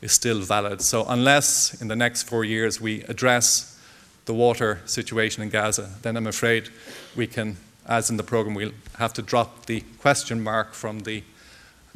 is 0.02 0.12
still 0.12 0.40
valid. 0.40 0.82
So 0.82 1.06
unless 1.08 1.80
in 1.80 1.88
the 1.88 1.96
next 1.96 2.24
four 2.24 2.44
years 2.44 2.80
we 2.80 3.02
address 3.04 3.80
the 4.26 4.34
water 4.34 4.80
situation 4.84 5.42
in 5.42 5.48
Gaza, 5.48 5.90
then 6.02 6.16
I'm 6.16 6.26
afraid 6.26 6.68
we 7.14 7.26
can, 7.26 7.56
as 7.86 8.10
in 8.10 8.16
the 8.16 8.22
program, 8.22 8.54
we'll 8.54 8.72
have 8.98 9.14
to 9.14 9.22
drop 9.22 9.66
the 9.66 9.80
question 10.00 10.42
mark 10.42 10.74
from 10.74 11.00
the 11.00 11.22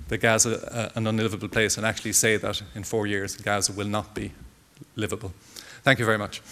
the 0.08 0.18
Gaza 0.18 0.50
uh, 0.72 0.98
an 0.98 1.06
unlivable 1.06 1.48
place 1.48 1.76
and 1.76 1.86
actually 1.86 2.12
say 2.12 2.36
that 2.36 2.62
in 2.74 2.84
four 2.84 3.06
years 3.06 3.36
Gaza 3.36 3.72
will 3.72 3.88
not 3.88 4.14
be 4.14 4.32
livable. 4.96 5.32
Thank 5.82 5.98
you 5.98 6.04
very 6.04 6.18
much. 6.18 6.42